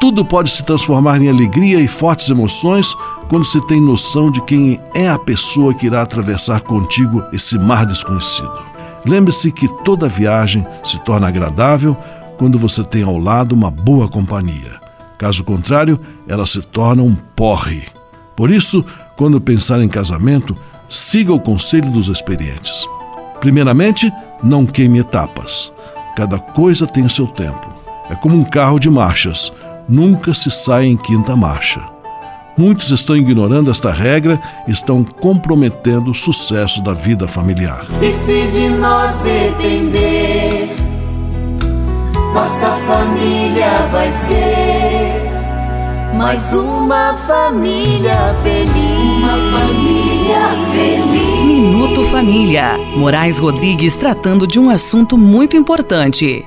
Tudo 0.00 0.24
pode 0.24 0.50
se 0.50 0.64
transformar 0.64 1.20
em 1.20 1.28
alegria 1.28 1.78
e 1.78 1.86
fortes 1.86 2.30
emoções 2.30 2.94
quando 3.28 3.44
se 3.44 3.60
tem 3.66 3.80
noção 3.80 4.30
de 4.30 4.40
quem 4.42 4.80
é 4.94 5.08
a 5.08 5.18
pessoa 5.18 5.74
que 5.74 5.86
irá 5.86 6.00
atravessar 6.00 6.62
contigo 6.62 7.22
esse 7.32 7.58
mar 7.58 7.84
desconhecido. 7.84 8.69
Lembre-se 9.04 9.50
que 9.50 9.68
toda 9.84 10.08
viagem 10.08 10.66
se 10.84 10.98
torna 11.00 11.28
agradável 11.28 11.96
quando 12.38 12.58
você 12.58 12.82
tem 12.82 13.02
ao 13.02 13.18
lado 13.18 13.54
uma 13.54 13.70
boa 13.70 14.08
companhia. 14.08 14.80
Caso 15.18 15.44
contrário, 15.44 16.00
ela 16.26 16.46
se 16.46 16.62
torna 16.62 17.02
um 17.02 17.14
porre. 17.14 17.86
Por 18.36 18.50
isso, 18.50 18.84
quando 19.16 19.40
pensar 19.40 19.82
em 19.82 19.88
casamento, 19.88 20.56
siga 20.88 21.32
o 21.32 21.40
conselho 21.40 21.90
dos 21.90 22.08
experientes. 22.08 22.86
Primeiramente, 23.38 24.10
não 24.42 24.64
queime 24.64 24.98
etapas. 24.98 25.72
Cada 26.16 26.38
coisa 26.38 26.86
tem 26.86 27.04
o 27.04 27.10
seu 27.10 27.26
tempo. 27.26 27.68
É 28.10 28.14
como 28.14 28.36
um 28.36 28.44
carro 28.44 28.78
de 28.78 28.90
marchas, 28.90 29.52
nunca 29.88 30.32
se 30.34 30.50
sai 30.50 30.86
em 30.86 30.96
quinta 30.96 31.36
marcha. 31.36 31.80
Muitos 32.56 32.90
estão 32.90 33.16
ignorando 33.16 33.70
esta 33.70 33.90
regra 33.90 34.40
e 34.66 34.70
estão 34.70 35.04
comprometendo 35.04 36.10
o 36.10 36.14
sucesso 36.14 36.82
da 36.82 36.92
vida 36.92 37.26
familiar. 37.26 37.86
E 38.02 38.12
se 38.12 38.46
de 38.48 38.68
nós 38.68 39.16
depender, 39.20 40.74
nossa 42.34 42.76
família 42.86 43.88
vai 43.90 44.10
ser 44.10 45.30
mais 46.20 46.52
uma 46.52 47.14
família 47.26 48.34
feliz. 48.42 49.20
Uma 49.22 49.58
família 49.58 50.40
feliz. 50.70 51.44
Minuto 51.44 52.04
Família. 52.04 52.76
Moraes 52.94 53.38
Rodrigues 53.38 53.94
tratando 53.94 54.46
de 54.46 54.60
um 54.60 54.68
assunto 54.68 55.16
muito 55.16 55.56
importante. 55.56 56.46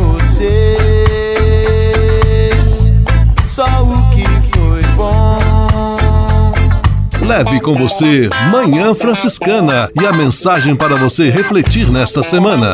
Leve 7.31 7.61
com 7.61 7.73
você 7.73 8.29
Manhã 8.51 8.93
Franciscana 8.93 9.89
e 9.95 10.05
a 10.05 10.11
mensagem 10.11 10.75
para 10.75 10.97
você 10.97 11.29
refletir 11.29 11.89
nesta 11.89 12.21
semana. 12.21 12.73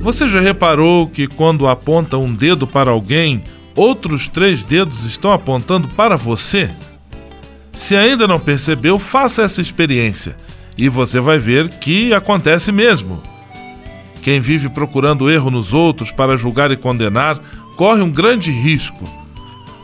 Você 0.00 0.28
já 0.28 0.40
reparou 0.40 1.08
que 1.08 1.26
quando 1.26 1.66
aponta 1.66 2.16
um 2.18 2.32
dedo 2.32 2.68
para 2.68 2.92
alguém, 2.92 3.42
outros 3.74 4.28
três 4.28 4.62
dedos 4.62 5.04
estão 5.04 5.32
apontando 5.32 5.88
para 5.88 6.16
você? 6.16 6.70
Se 7.72 7.96
ainda 7.96 8.28
não 8.28 8.38
percebeu, 8.38 8.96
faça 8.96 9.42
essa 9.42 9.60
experiência 9.60 10.36
e 10.78 10.88
você 10.88 11.18
vai 11.18 11.36
ver 11.36 11.68
que 11.68 12.14
acontece 12.14 12.70
mesmo. 12.70 13.20
Quem 14.22 14.38
vive 14.38 14.68
procurando 14.68 15.28
erro 15.28 15.50
nos 15.50 15.74
outros 15.74 16.12
para 16.12 16.36
julgar 16.36 16.70
e 16.70 16.76
condenar 16.76 17.40
corre 17.76 18.02
um 18.02 18.10
grande 18.10 18.52
risco. 18.52 19.19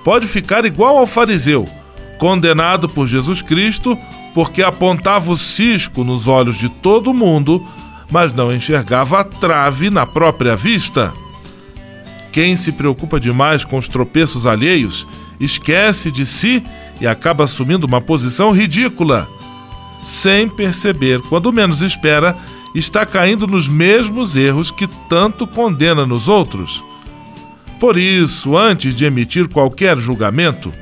Pode 0.06 0.28
ficar 0.28 0.64
igual 0.64 0.98
ao 0.98 1.04
fariseu, 1.04 1.64
condenado 2.16 2.88
por 2.88 3.08
Jesus 3.08 3.42
Cristo 3.42 3.98
porque 4.32 4.62
apontava 4.62 5.32
o 5.32 5.36
cisco 5.36 6.04
nos 6.04 6.28
olhos 6.28 6.54
de 6.56 6.68
todo 6.68 7.12
mundo, 7.12 7.66
mas 8.08 8.32
não 8.32 8.54
enxergava 8.54 9.18
a 9.18 9.24
trave 9.24 9.90
na 9.90 10.06
própria 10.06 10.54
vista. 10.54 11.12
Quem 12.30 12.54
se 12.54 12.70
preocupa 12.70 13.18
demais 13.18 13.64
com 13.64 13.76
os 13.76 13.88
tropeços 13.88 14.46
alheios 14.46 15.04
esquece 15.40 16.12
de 16.12 16.24
si 16.24 16.62
e 17.00 17.06
acaba 17.08 17.42
assumindo 17.42 17.84
uma 17.84 18.00
posição 18.00 18.52
ridícula. 18.52 19.26
Sem 20.04 20.48
perceber, 20.48 21.20
quando 21.22 21.52
menos 21.52 21.82
espera, 21.82 22.36
está 22.76 23.04
caindo 23.04 23.44
nos 23.48 23.66
mesmos 23.66 24.36
erros 24.36 24.70
que 24.70 24.86
tanto 25.08 25.48
condena 25.48 26.06
nos 26.06 26.28
outros. 26.28 26.84
Por 27.78 27.96
isso, 27.96 28.56
antes 28.56 28.94
de 28.94 29.04
emitir 29.04 29.48
qualquer 29.48 29.98
julgamento, 29.98 30.72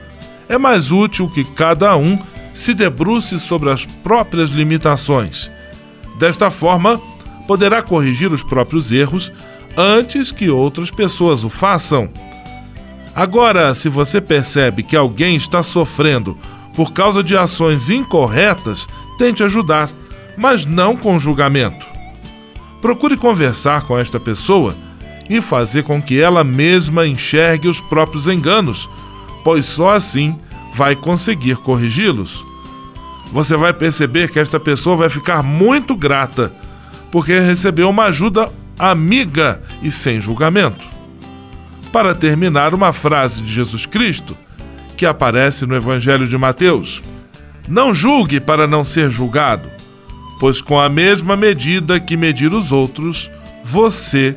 é 0.48 0.56
mais 0.56 0.92
útil 0.92 1.28
que 1.28 1.44
cada 1.44 1.96
um 1.96 2.18
se 2.54 2.72
debruce 2.72 3.40
sobre 3.40 3.70
as 3.70 3.84
próprias 3.84 4.50
limitações. 4.50 5.50
Desta 6.18 6.50
forma, 6.50 7.00
poderá 7.48 7.82
corrigir 7.82 8.32
os 8.32 8.42
próprios 8.42 8.92
erros 8.92 9.32
antes 9.76 10.30
que 10.30 10.48
outras 10.48 10.90
pessoas 10.90 11.42
o 11.42 11.50
façam. 11.50 12.08
Agora, 13.14 13.74
se 13.74 13.88
você 13.88 14.20
percebe 14.20 14.82
que 14.82 14.96
alguém 14.96 15.34
está 15.36 15.62
sofrendo 15.62 16.38
por 16.76 16.92
causa 16.92 17.22
de 17.22 17.36
ações 17.36 17.90
incorretas, 17.90 18.86
tente 19.18 19.42
ajudar, 19.42 19.90
mas 20.36 20.64
não 20.64 20.96
com 20.96 21.18
julgamento. 21.18 21.86
Procure 22.80 23.16
conversar 23.16 23.82
com 23.86 23.98
esta 23.98 24.20
pessoa 24.20 24.74
e 25.28 25.40
fazer 25.40 25.84
com 25.84 26.00
que 26.02 26.20
ela 26.20 26.44
mesma 26.44 27.06
enxergue 27.06 27.68
os 27.68 27.80
próprios 27.80 28.26
enganos, 28.28 28.88
pois 29.42 29.66
só 29.66 29.94
assim 29.94 30.38
vai 30.74 30.96
conseguir 30.96 31.56
corrigi-los. 31.56 32.44
Você 33.32 33.56
vai 33.56 33.72
perceber 33.72 34.30
que 34.30 34.38
esta 34.38 34.60
pessoa 34.60 34.96
vai 34.96 35.08
ficar 35.08 35.42
muito 35.42 35.96
grata, 35.96 36.52
porque 37.10 37.38
recebeu 37.38 37.88
uma 37.88 38.04
ajuda 38.04 38.50
amiga 38.78 39.62
e 39.82 39.90
sem 39.90 40.20
julgamento. 40.20 40.86
Para 41.92 42.14
terminar, 42.14 42.74
uma 42.74 42.92
frase 42.92 43.40
de 43.40 43.52
Jesus 43.52 43.86
Cristo 43.86 44.36
que 44.96 45.06
aparece 45.06 45.66
no 45.66 45.74
Evangelho 45.74 46.26
de 46.26 46.36
Mateus: 46.36 47.02
Não 47.68 47.92
julgue 47.92 48.40
para 48.40 48.66
não 48.66 48.84
ser 48.84 49.08
julgado, 49.10 49.68
pois 50.40 50.60
com 50.60 50.80
a 50.80 50.88
mesma 50.88 51.36
medida 51.36 52.00
que 52.00 52.16
medir 52.16 52.52
os 52.52 52.72
outros, 52.72 53.30
você 53.64 54.36